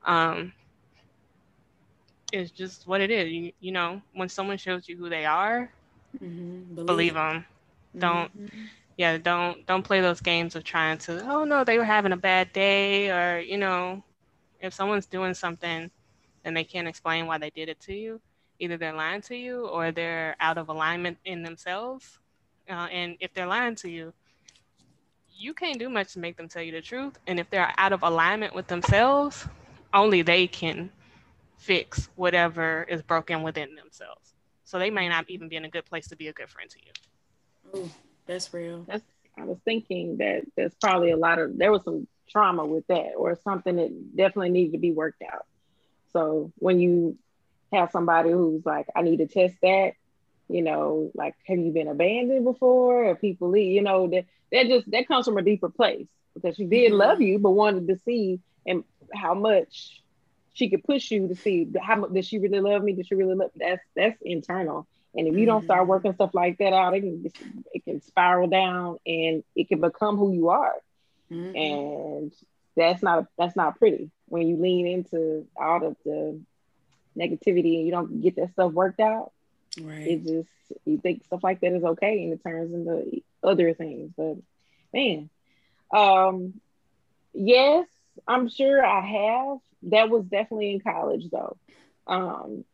[0.05, 0.53] um,
[2.31, 3.31] it's just what it is.
[3.31, 5.71] You, you know, when someone shows you who they are,
[6.21, 6.75] mm-hmm.
[6.75, 6.87] believe.
[6.87, 7.13] believe.
[7.13, 7.45] them.
[7.97, 8.65] Don't, mm-hmm.
[8.97, 11.21] Yeah, don't don't play those games of trying to.
[11.29, 14.03] Oh no, they were having a bad day, or you know,
[14.61, 15.91] if someone's doing something
[16.43, 18.21] and they can't explain why they did it to you,
[18.59, 22.19] either they're lying to you or they're out of alignment in themselves.
[22.69, 24.13] Uh, and if they're lying to you,
[25.37, 27.17] you can't do much to make them tell you the truth.
[27.27, 29.47] And if they're out of alignment with themselves,
[29.93, 30.89] only they can
[31.57, 34.33] fix whatever is broken within themselves.
[34.63, 36.69] So they may not even be in a good place to be a good friend
[36.69, 36.91] to you.
[37.73, 37.89] Oh,
[38.25, 38.85] that's real.
[38.87, 39.03] That's
[39.37, 43.13] I was thinking that there's probably a lot of there was some trauma with that
[43.17, 45.45] or something that definitely needed to be worked out.
[46.13, 47.17] So when you
[47.73, 49.93] have somebody who's like, I need to test that,
[50.47, 54.67] you know, like have you been abandoned before or people leave, you know, that that
[54.67, 56.99] just that comes from a deeper place because she did mm-hmm.
[56.99, 60.01] love you but wanted to see and how much
[60.53, 62.93] she could push you to see how much does she really love me?
[62.93, 63.51] Does she really love?
[63.55, 64.87] That's that's internal.
[65.15, 65.89] And if you don't start mm-hmm.
[65.89, 67.31] working stuff like that out, it can
[67.73, 70.75] it can spiral down and it can become who you are.
[71.31, 71.55] Mm-hmm.
[71.55, 72.31] And
[72.75, 76.39] that's not that's not pretty when you lean into all of the
[77.17, 79.31] negativity and you don't get that stuff worked out.
[79.79, 80.07] Right.
[80.07, 80.49] It just
[80.85, 84.11] you think stuff like that is okay and it turns into other things.
[84.17, 84.37] But
[84.93, 85.29] man,
[85.93, 86.59] um,
[87.33, 87.87] yes,
[88.27, 89.57] I'm sure I have.
[89.83, 91.57] That was definitely in college though.
[92.07, 92.65] Um,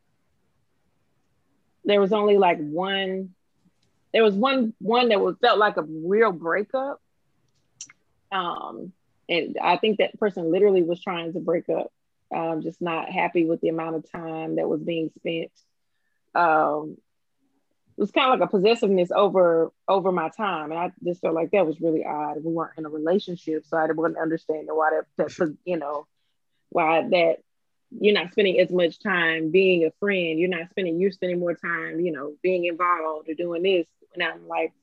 [1.86, 3.34] there was only like one
[4.14, 7.02] there was one one that was felt like a real breakup.
[8.32, 8.94] Um
[9.30, 11.92] and i think that person literally was trying to break up
[12.36, 15.52] um just not happy with the amount of time that was being spent.
[16.36, 16.98] Um
[17.98, 20.72] it was kind of like a possessiveness over over my time.
[20.72, 22.44] And i just felt like that was really odd.
[22.44, 26.08] We weren't in a relationship so i wasn't understanding why that, that you know
[26.70, 27.38] why that
[28.00, 30.40] you're not spending as much time being a friend.
[30.40, 33.88] You're not spending, you're spending more time, you know, being involved or doing this.
[34.14, 34.74] And I'm like,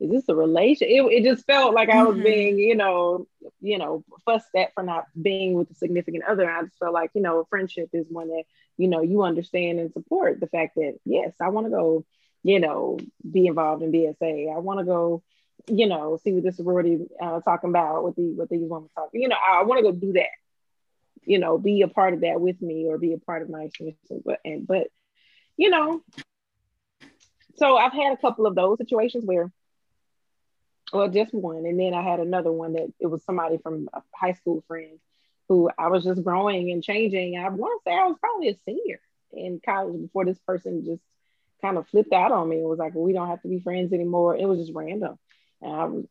[0.00, 0.88] is this a relation?
[0.88, 2.24] It, it just felt like I was mm-hmm.
[2.24, 3.26] being, you know,
[3.60, 6.50] you know, fussed at for not being with a significant other.
[6.50, 8.44] I just felt like, you know, a friendship is one that,
[8.76, 12.04] you know, you understand and support the fact that, yes, I want to go,
[12.42, 12.98] you know,
[13.30, 14.54] be involved in BSA.
[14.54, 15.22] I want to go,
[15.68, 19.22] you know, see what this sorority uh, talking about, what the what these women talking.
[19.22, 20.26] You know, I, I want to go do that
[21.26, 23.64] you know, be a part of that with me or be a part of my
[23.64, 23.98] experience.
[24.24, 24.88] But and but
[25.56, 26.02] you know,
[27.56, 29.50] so I've had a couple of those situations where,
[30.92, 34.02] well, just one, and then I had another one that it was somebody from a
[34.14, 34.98] high school friend
[35.48, 37.36] who I was just growing and changing.
[37.36, 39.00] I want to say I was probably a senior
[39.32, 41.02] in college before this person just
[41.60, 43.60] kind of flipped out on me and was like, well, "We don't have to be
[43.60, 45.18] friends anymore." It was just random,
[45.60, 46.04] and I was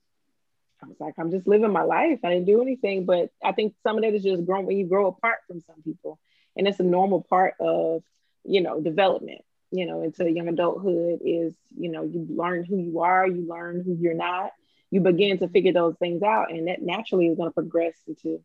[0.84, 2.20] I was like, I'm just living my life.
[2.24, 3.06] I didn't do anything.
[3.06, 5.82] But I think some of that is just growing when you grow apart from some
[5.84, 6.20] people.
[6.56, 8.04] And it's a normal part of,
[8.44, 13.00] you know, development, you know, into young adulthood is, you know, you learn who you
[13.02, 14.52] are, you learn who you're not.
[14.92, 16.52] You begin to figure those things out.
[16.52, 18.44] And that naturally is going to progress into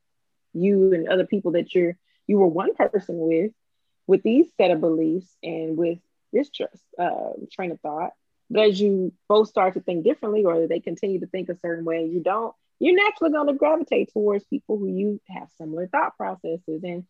[0.54, 3.52] you and other people that you're you were one person with,
[4.06, 5.98] with these set of beliefs and with
[6.32, 8.12] this trust, uh, train of thought
[8.50, 11.84] but as you both start to think differently, or they continue to think a certain
[11.84, 16.16] way, you don't, you're naturally going to gravitate towards people who you have similar thought
[16.16, 17.04] processes and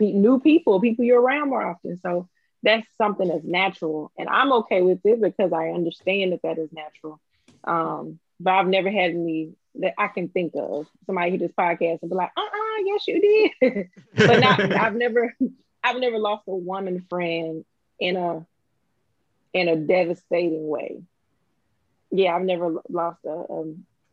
[0.00, 1.98] new people, people you're around more often.
[1.98, 2.28] So
[2.62, 4.12] that's something that's natural.
[4.16, 7.20] And I'm okay with it because I understand that that is natural.
[7.64, 11.98] Um, but I've never had any that I can think of somebody who this podcast
[12.02, 13.88] and be like, uh uh yes, you did.
[14.16, 15.36] but not, I've never,
[15.84, 17.64] I've never lost a woman friend
[17.98, 18.46] in a
[19.54, 21.00] in a devastating way.
[22.10, 23.64] Yeah, I've never lost a, a,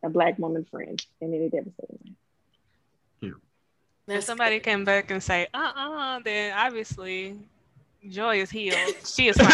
[0.04, 2.12] a black woman friend in any devastating way.
[3.20, 4.16] Yeah.
[4.16, 7.36] If somebody came back and say, uh uh then obviously
[8.08, 8.78] Joy is healed.
[9.04, 9.48] She is fine.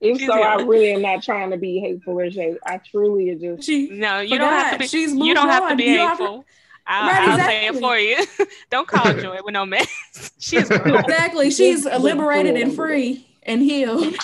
[0.00, 0.46] if She's so, healed.
[0.46, 2.56] I really am not trying to be hateful or shade.
[2.64, 4.86] I truly just she, no, you don't have to be.
[4.86, 6.44] She's you don't have to be hateful.
[6.88, 7.54] I'll, right, I'll exactly.
[7.54, 8.46] say it for you.
[8.70, 9.86] Don't call Joy with no mess.
[10.38, 11.50] She's exactly.
[11.50, 14.14] She's liberated and free and healed.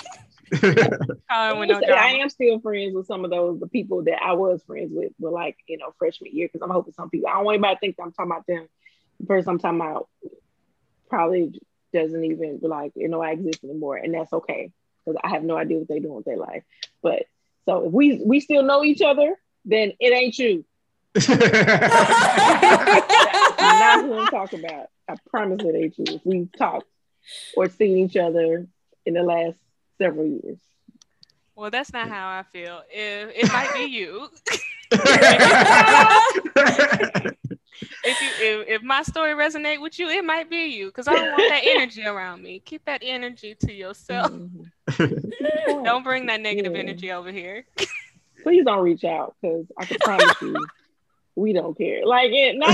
[0.63, 0.69] no
[1.29, 5.11] I am still friends with some of those the people that I was friends with
[5.19, 7.75] were like you know freshman year because I'm hoping some people I don't want anybody
[7.75, 8.67] to think I'm talking about them.
[9.19, 10.07] The person I'm talking about
[11.09, 11.59] probably
[11.93, 14.71] doesn't even like you know I exist anymore, and that's okay
[15.03, 16.63] because I have no idea what they're doing with their life.
[17.01, 17.25] But
[17.65, 19.35] so if we we still know each other,
[19.65, 20.65] then it ain't you
[21.15, 21.25] not
[24.05, 24.89] who I'm talking about.
[25.07, 26.05] I promise it ain't you.
[26.15, 26.87] If we've talked
[27.55, 28.67] or seen each other
[29.05, 29.57] in the last
[29.97, 30.57] several years.
[31.55, 32.81] Well, that's not how I feel.
[32.89, 34.27] It, it might be you.
[38.03, 41.13] if you if, if my story resonate with you, it might be you because I
[41.13, 42.59] don't want that energy around me.
[42.59, 44.31] Keep that energy to yourself.
[44.31, 45.83] Mm-hmm.
[45.83, 46.79] don't bring that negative yeah.
[46.79, 47.65] energy over here.
[48.43, 50.57] Please don't reach out because I can promise you
[51.35, 52.05] we don't care.
[52.05, 52.69] Like it, not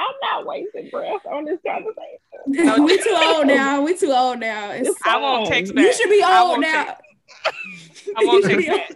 [0.00, 2.18] I'm not wasting breath on this conversation.
[2.46, 3.82] No, we too old now.
[3.82, 4.70] We too old now.
[4.70, 5.84] It's I won't text back.
[5.84, 6.96] You should be old now.
[8.16, 8.90] I won't text back.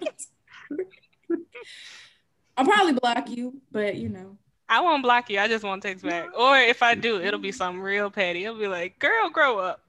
[2.56, 4.38] I'll probably block you, but you know.
[4.68, 5.38] I won't block you.
[5.38, 6.28] I just won't text back.
[6.38, 8.44] Or if I do, it'll be something real petty.
[8.44, 9.80] It'll be like, "Girl, grow up."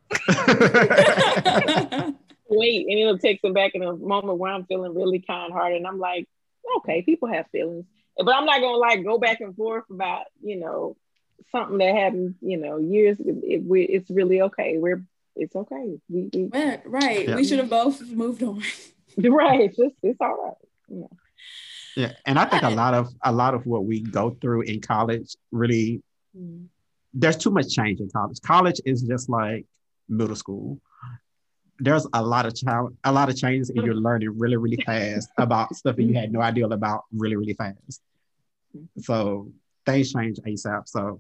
[2.48, 5.78] Wait, and it'll text him back in a moment where I'm feeling really kind hearted,
[5.78, 6.28] and I'm like,
[6.78, 7.86] okay, people have feelings,
[8.18, 10.96] but I'm not gonna like go back and forth about you know
[11.52, 13.18] something that happened you know years.
[13.20, 14.78] It, we, it's really okay.
[14.78, 15.04] We're
[15.36, 15.98] it's okay.
[16.10, 16.50] We, we
[16.86, 17.28] right.
[17.28, 17.36] Yeah.
[17.36, 18.62] We should have both moved on.
[19.18, 19.62] right.
[19.62, 20.54] It's just it's all right.
[20.90, 21.18] Yeah.
[21.96, 24.82] Yeah, and I think a lot of a lot of what we go through in
[24.82, 26.04] college really
[26.38, 26.66] mm.
[27.14, 28.38] there's too much change in college.
[28.42, 29.66] College is just like
[30.10, 30.82] middle school.
[31.80, 35.30] There's a lot of child, a lot of changes, and you're learning really, really fast
[35.38, 38.02] about stuff that you had no idea about really, really fast.
[39.00, 39.52] So
[39.86, 40.88] things change ASAP.
[40.88, 41.20] So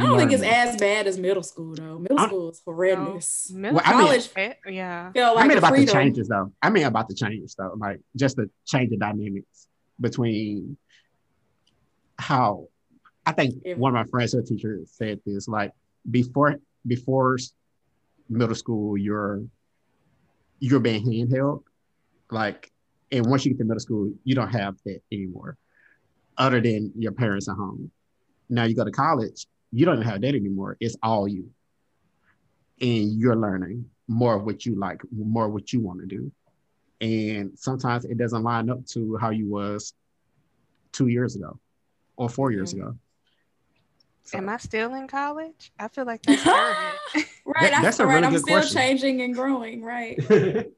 [0.00, 1.98] I don't think it's as bad as middle school though.
[1.98, 3.50] Middle I'm, school is horrendous.
[3.52, 5.12] No, well, college, I mean, yeah.
[5.14, 5.86] Like I mean about freedom.
[5.86, 6.52] the changes though.
[6.62, 9.68] I mean about the changes though, like just the change of dynamics
[10.00, 10.76] between
[12.18, 12.68] how
[13.24, 13.74] I think yeah.
[13.74, 15.72] one of my friends, her teacher, said this like
[16.10, 16.56] before
[16.86, 17.38] before
[18.28, 19.42] middle school, you're
[20.70, 21.62] you're being handheld,
[22.30, 22.70] like,
[23.12, 25.56] and once you get to middle school, you don't have that anymore,
[26.38, 27.90] other than your parents at home.
[28.48, 30.76] Now you go to college, you don't have that anymore.
[30.80, 31.50] It's all you,
[32.80, 36.30] and you're learning more of what you like, more of what you want to do
[37.00, 39.92] and sometimes it doesn't line up to how you was
[40.92, 41.58] two years ago
[42.16, 42.88] or 4 years mm-hmm.
[42.88, 42.96] ago.
[44.24, 44.38] So.
[44.38, 45.70] Am I still in college?
[45.78, 46.46] I feel like that's
[47.44, 47.70] right.
[47.70, 48.14] That, that's I, a right.
[48.14, 48.80] Really I'm still question.
[48.80, 50.18] changing and growing, right?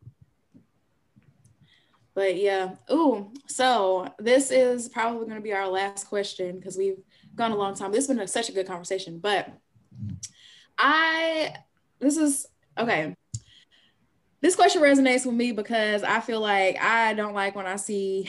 [2.15, 2.75] but yeah.
[2.91, 6.99] Ooh, so this is probably going to be our last question because we've
[7.37, 7.93] gone a long time.
[7.93, 9.49] This has been a, such a good conversation, but
[10.77, 11.55] I
[12.01, 13.15] this is okay
[14.41, 18.29] this question resonates with me because I feel like I don't like when I see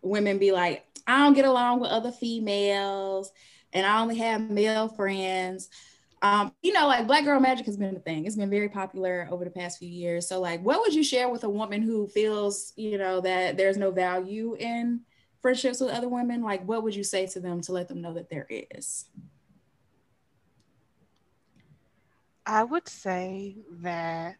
[0.00, 3.32] women be like, I don't get along with other females
[3.72, 5.68] and I only have male friends.
[6.20, 8.26] Um, you know, like black girl magic has been a thing.
[8.26, 10.26] It's been very popular over the past few years.
[10.26, 13.76] So, like, what would you share with a woman who feels, you know, that there's
[13.76, 15.00] no value in
[15.40, 16.42] friendships with other women?
[16.42, 19.06] Like, what would you say to them to let them know that there is?
[22.44, 24.38] I would say that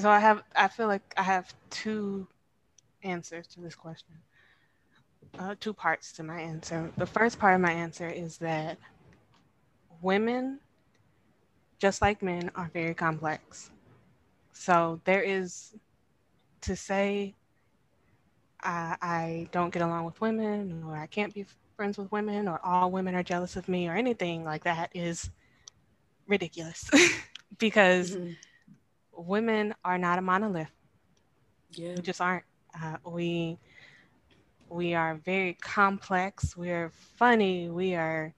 [0.00, 2.26] so I have I feel like I have two
[3.02, 4.14] answers to this question.
[5.38, 6.92] Uh, two parts to my answer.
[6.96, 8.78] The first part of my answer is that
[10.02, 10.60] women,
[11.78, 13.70] just like men, are very complex.
[14.52, 15.74] So there is
[16.62, 17.34] to say
[18.62, 22.60] I, I don't get along with women or I can't be friends with women or
[22.62, 25.30] all women are jealous of me or anything like that is
[26.26, 26.90] ridiculous
[27.58, 28.32] because mm-hmm
[29.20, 30.70] women are not a monolith.
[31.72, 31.94] Yeah.
[31.94, 32.44] We just aren't.
[32.80, 33.58] Uh, we
[34.70, 36.56] we are very complex.
[36.56, 37.68] We are funny.
[37.68, 38.32] We are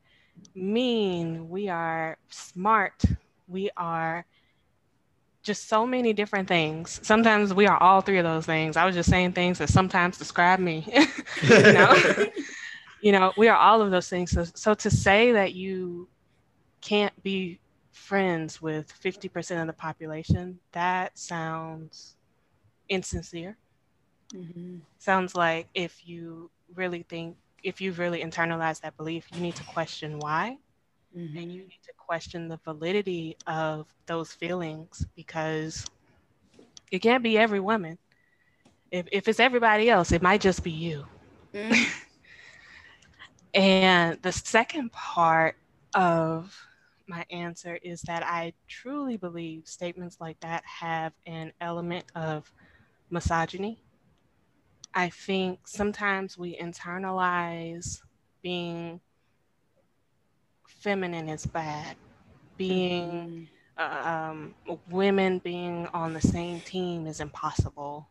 [0.54, 1.48] mean.
[1.48, 3.04] We are smart.
[3.46, 4.24] We are
[5.42, 7.00] just so many different things.
[7.02, 8.76] Sometimes we are all three of those things.
[8.76, 10.86] I was just saying things that sometimes describe me.
[11.42, 11.94] you know,
[13.02, 14.30] you know, we are all of those things.
[14.30, 16.08] So, so to say that you
[16.80, 17.58] can't be
[17.90, 22.16] friends with 50% of the population, that sounds
[22.88, 23.56] insincere.
[24.34, 24.78] Mm-hmm.
[24.98, 29.64] Sounds like if you really think, if you've really internalized that belief, you need to
[29.64, 30.58] question why.
[31.16, 31.36] Mm-hmm.
[31.36, 35.84] And you need to question the validity of those feelings because
[36.90, 37.98] it can't be every woman.
[38.90, 41.04] If, if it's everybody else, it might just be you.
[41.54, 41.82] Mm-hmm.
[43.54, 45.56] and the second part
[45.94, 46.54] of
[47.06, 52.50] my answer is that I truly believe statements like that have an element of
[53.10, 53.82] misogyny.
[54.94, 58.00] I think sometimes we internalize
[58.42, 59.00] being
[60.66, 61.96] feminine is bad,
[62.56, 64.08] being mm-hmm.
[64.08, 64.54] um,
[64.90, 68.08] women being on the same team is impossible.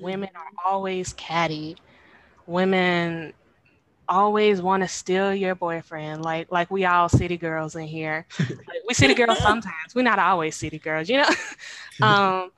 [0.00, 1.76] Women are always catty.
[2.46, 3.32] Women
[4.08, 6.22] always want to steal your boyfriend.
[6.22, 8.26] Like like we all city girls in here.
[8.38, 9.94] Like, we city girls sometimes.
[9.94, 11.28] We're not always city girls you know?
[12.02, 12.50] Um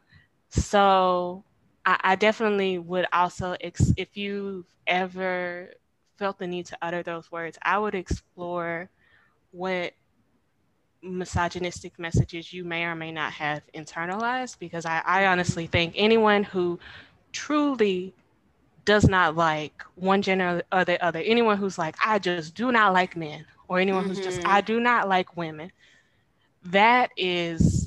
[0.48, 1.44] so
[1.86, 5.70] I, I, definitely would also ex- if you've ever
[6.16, 8.90] felt the need to utter those words i would explore
[9.52, 9.92] what
[11.02, 16.42] misogynistic messages you may or may not have internalized because I, I honestly think anyone
[16.42, 16.78] who
[17.32, 18.14] truly
[18.84, 21.18] does not like one gender or the other.
[21.18, 24.14] Anyone who's like, I just do not like men, or anyone mm-hmm.
[24.14, 24.66] who's just, I mm-hmm.
[24.66, 25.70] do not like women,
[26.64, 27.85] that is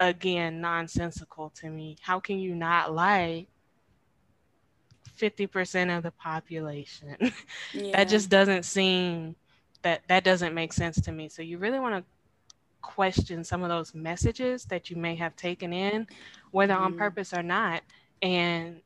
[0.00, 1.96] again nonsensical to me.
[2.00, 3.48] How can you not like
[5.18, 7.16] 50% of the population.
[7.74, 7.96] Yeah.
[7.96, 9.36] that just doesn't seem
[9.82, 11.28] that that doesn't make sense to me.
[11.28, 12.04] So you really want to
[12.80, 16.06] question some of those messages that you may have taken in,
[16.50, 16.80] whether mm.
[16.80, 16.98] on mm-hmm.
[16.98, 17.82] purpose or not,
[18.22, 18.80] and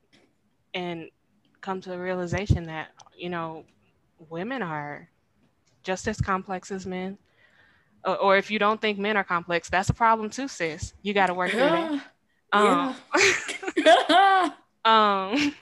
[0.75, 1.11] and
[1.61, 3.65] come to the realization that you know
[4.29, 5.09] women are
[5.85, 7.17] just as complex as men.
[8.05, 10.93] Or, or if you don't think men are complex, that's a problem too, sis.
[11.03, 12.01] You got to work on it.
[12.53, 12.95] Um,
[14.85, 15.55] um,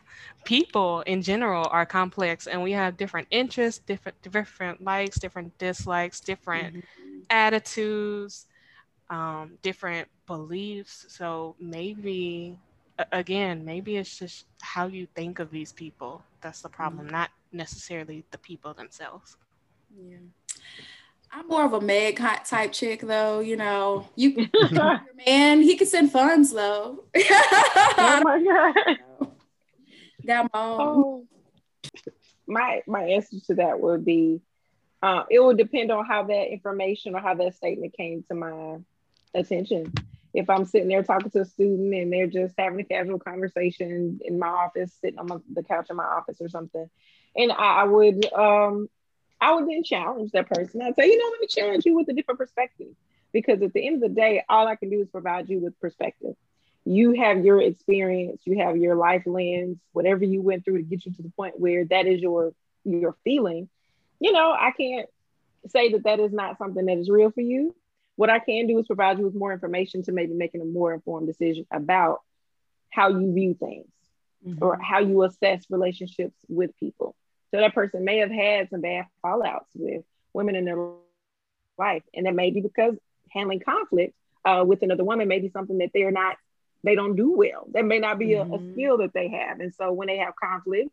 [0.44, 6.20] people in general are complex, and we have different interests, different different likes, different dislikes,
[6.20, 7.20] different mm-hmm.
[7.30, 8.46] attitudes,
[9.08, 11.06] um, different beliefs.
[11.08, 12.58] So maybe
[13.12, 17.14] again, maybe it's just how you think of these people that's the problem, mm-hmm.
[17.14, 19.36] not necessarily the people themselves.
[19.96, 20.16] Yeah.
[21.32, 23.40] I'm more of a Meg Hot type chick, though.
[23.40, 24.48] You know, you
[25.26, 27.04] man, he can send funds though.
[27.16, 28.42] oh my
[29.18, 29.30] god!
[30.26, 30.80] Got my own.
[30.80, 31.26] Oh.
[32.46, 34.40] My my answer to that would be,
[35.02, 38.78] uh, it would depend on how that information or how that statement came to my
[39.32, 39.92] attention.
[40.34, 44.20] If I'm sitting there talking to a student and they're just having a casual conversation
[44.24, 46.88] in my office, sitting on the couch in my office or something,
[47.36, 48.88] and I, I would um,
[49.40, 50.82] I would then challenge that person.
[50.82, 52.88] I'd say, you know, let me challenge you with a different perspective.
[53.32, 55.80] Because at the end of the day, all I can do is provide you with
[55.80, 56.34] perspective.
[56.84, 61.06] You have your experience, you have your life lens, whatever you went through to get
[61.06, 62.52] you to the point where that is your
[62.84, 63.68] your feeling.
[64.18, 65.08] You know, I can't
[65.68, 67.74] say that that is not something that is real for you.
[68.16, 70.92] What I can do is provide you with more information to maybe making a more
[70.92, 72.20] informed decision about
[72.90, 73.86] how you view things
[74.46, 74.62] mm-hmm.
[74.62, 77.14] or how you assess relationships with people.
[77.50, 80.78] So that person may have had some bad fallouts with women in their
[81.78, 82.02] life.
[82.14, 82.94] And that may be because
[83.30, 86.36] handling conflict uh, with another woman may be something that they're not,
[86.84, 87.66] they don't do well.
[87.72, 88.52] That may not be mm-hmm.
[88.52, 88.72] a, a, mm-hmm.
[88.72, 89.60] skill that they have.
[89.60, 90.90] And so when they have conflict,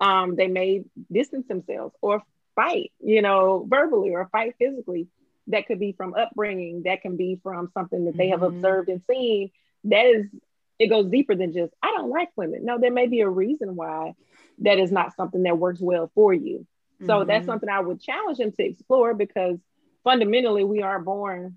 [0.00, 2.22] um, they may distance themselves or
[2.54, 5.08] fight, you know, verbally or fight physically.
[5.48, 8.56] That could be from upbringing, that can be from something that they have mm-hmm.
[8.56, 9.50] observed and seen.
[9.84, 10.26] That is,
[10.78, 12.64] it goes deeper than just, I don't like women.
[12.64, 14.14] No, there may be a reason why
[14.58, 16.66] that is not something that works well for you.
[17.00, 17.28] So mm-hmm.
[17.28, 19.58] that's something I would challenge them to explore because
[20.02, 21.56] fundamentally we are born,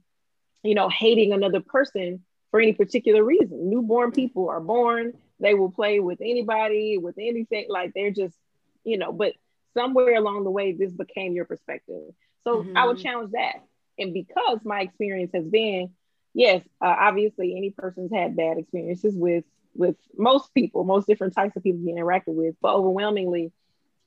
[0.63, 3.69] you know, hating another person for any particular reason.
[3.69, 8.35] Newborn people are born, they will play with anybody, with anything, like they're just,
[8.83, 9.33] you know, but
[9.73, 12.03] somewhere along the way, this became your perspective.
[12.43, 12.75] So mm-hmm.
[12.75, 13.03] I would mm-hmm.
[13.03, 13.63] challenge that.
[13.97, 15.91] And because my experience has been,
[16.33, 19.45] yes, uh, obviously any person's had bad experiences with
[19.75, 23.51] with most people, most different types of people you interacted with, but overwhelmingly,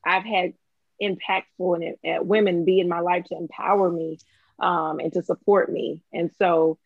[0.04, 0.54] I've had
[1.02, 4.18] impactful and uh, women be in my life to empower me
[4.58, 6.00] um, and to support me.
[6.12, 6.78] And so,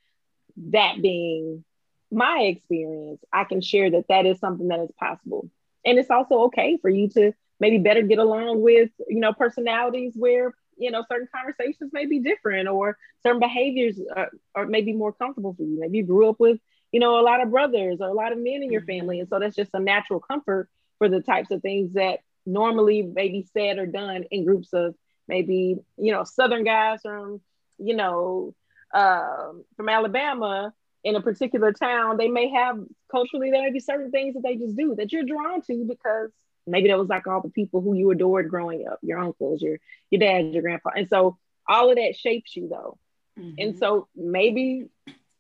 [0.71, 1.65] that being
[2.11, 5.51] my experience, I can share that that is something that is possible.
[5.85, 10.13] And it's also okay for you to maybe better get along with, you know, personalities
[10.17, 15.13] where, you know, certain conversations may be different or certain behaviors are, are maybe more
[15.13, 15.79] comfortable for you.
[15.81, 16.59] Maybe you grew up with
[16.93, 19.01] you know, a lot of brothers or a lot of men in your mm-hmm.
[19.01, 19.21] family.
[19.21, 20.69] And so that's just a natural comfort
[20.99, 24.95] for the types of things that normally maybe said or done in groups of
[25.29, 27.41] maybe, you know, Southern guys from,
[27.79, 28.55] you know,
[28.95, 30.73] uh, from Alabama
[31.05, 32.17] in a particular town.
[32.17, 32.79] They may have
[33.11, 36.31] culturally, there may be certain things that they just do that you're drawn to because
[36.67, 39.79] maybe that was like all the people who you adored growing up, your uncles, your
[40.11, 40.91] your dad, your grandpa.
[40.97, 41.39] And so
[41.69, 42.99] all of that shapes you though.
[43.39, 43.55] Mm-hmm.
[43.59, 44.87] And so maybe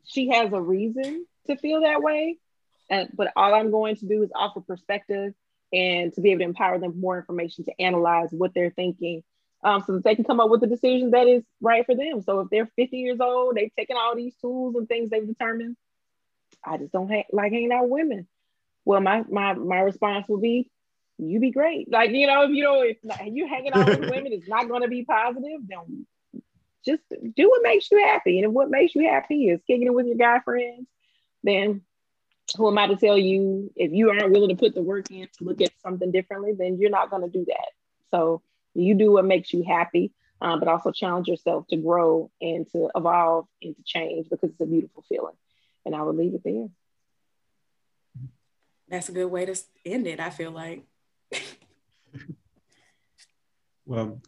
[0.05, 2.39] she has a reason to feel that way.
[2.89, 5.35] And, but all I'm going to do is offer perspective
[5.73, 9.23] and to be able to empower them with more information to analyze what they're thinking
[9.64, 12.23] um, so that they can come up with a decision that is right for them.
[12.23, 15.77] So if they're 50 years old, they've taken all these tools and things they've determined,
[16.64, 18.28] I just don't ha- like hanging out with women.
[18.85, 20.70] Well, my, my, my response will be,
[21.18, 21.90] you be great.
[21.90, 24.82] Like, you know, if you know, if you hanging out with women, it's not going
[24.82, 26.06] to be positive, then
[26.85, 27.02] just
[27.35, 28.39] do what makes you happy.
[28.39, 30.86] And if what makes you happy is kicking it with your guy friends,
[31.47, 31.82] then
[32.56, 35.27] who am I to tell you if you aren't willing to put the work in
[35.39, 37.68] to look at something differently, then you're not going to do that.
[38.10, 38.43] So
[38.74, 42.89] you do what makes you happy, um, but also challenge yourself to grow and to
[42.94, 45.35] evolve and to change because it's a beautiful feeling.
[45.85, 46.68] And I would leave it there.
[48.89, 50.85] That's a good way to end it, I feel like.
[53.85, 54.20] well,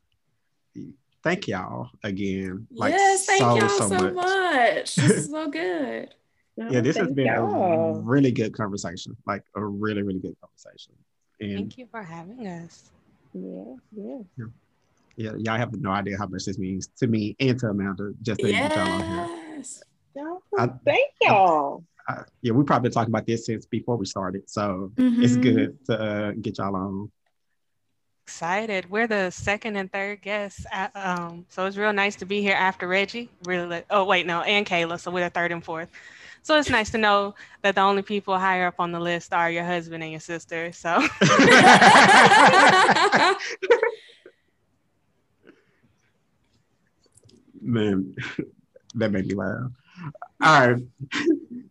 [1.22, 2.66] thank y'all again.
[2.72, 4.14] Like, yes, thank so, y'all so, so much.
[4.14, 4.96] much.
[4.96, 6.12] This is so good.
[6.58, 7.94] No, yeah, this has been y'all.
[7.94, 9.16] a really good conversation.
[9.28, 10.92] Like a really, really good conversation.
[11.40, 12.90] And thank you for having us.
[13.32, 14.18] Yeah, yeah.
[14.36, 14.46] Yeah,
[15.14, 18.12] yeah y'all have no idea how much this means to me and to Amanda.
[18.22, 18.74] Just to yes.
[18.74, 19.64] y'all on here.
[20.16, 21.84] No, I, thank y'all.
[22.08, 25.22] uh, yeah, we probably talked about this since before we started, so mm-hmm.
[25.22, 27.12] it's good to uh, get y'all on.
[28.24, 28.90] Excited.
[28.90, 30.66] We're the second and third guests.
[30.72, 33.30] At, um, so it's real nice to be here after Reggie.
[33.44, 34.98] Really, oh wait, no, and Kayla.
[34.98, 35.88] So we're the third and fourth.
[36.42, 39.50] So it's nice to know that the only people higher up on the list are
[39.50, 40.72] your husband and your sister.
[40.72, 40.98] So.
[47.60, 48.14] Man,
[48.94, 49.70] that made me laugh.
[50.42, 50.82] All right.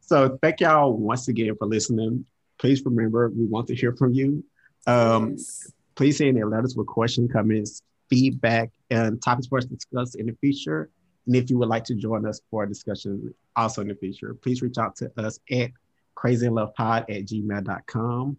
[0.02, 2.26] So thank y'all once again for listening.
[2.60, 4.44] Please remember, we want to hear from you.
[4.85, 5.72] Um, yes.
[5.95, 10.27] Please send in letters with questions, comments, feedback, and topics for us to discuss in
[10.27, 10.89] the future.
[11.27, 14.33] And if you would like to join us for a discussion also in the future,
[14.33, 15.71] please reach out to us at
[16.15, 18.37] crazyinlovepod at gmail.com.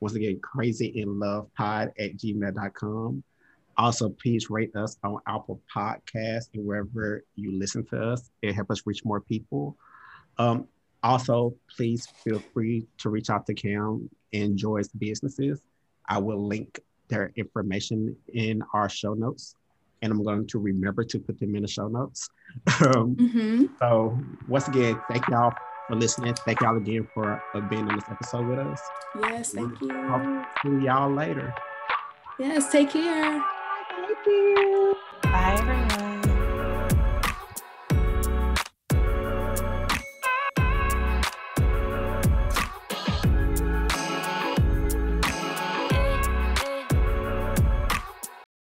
[0.00, 3.22] Once again, crazyinlovepod at gmail.com.
[3.76, 8.30] Also, please rate us on Apple Podcasts and wherever you listen to us.
[8.42, 9.76] It helps us reach more people.
[10.38, 10.66] Um,
[11.02, 15.62] also, please feel free to reach out to Cam and Joy's businesses.
[16.08, 19.54] I will link their information in our show notes,
[20.02, 22.28] and I'm going to remember to put them in the show notes.
[22.80, 23.66] um, mm-hmm.
[23.78, 24.18] So,
[24.48, 25.52] once again, thank y'all
[25.88, 26.34] for listening.
[26.34, 28.80] Thank y'all again for uh, being on this episode with us.
[29.20, 30.44] Yes, thank we'll you.
[30.62, 31.54] See y'all later.
[32.38, 33.44] Yes, take care.
[33.90, 34.96] Thank you.
[35.22, 36.09] Bye, everyone.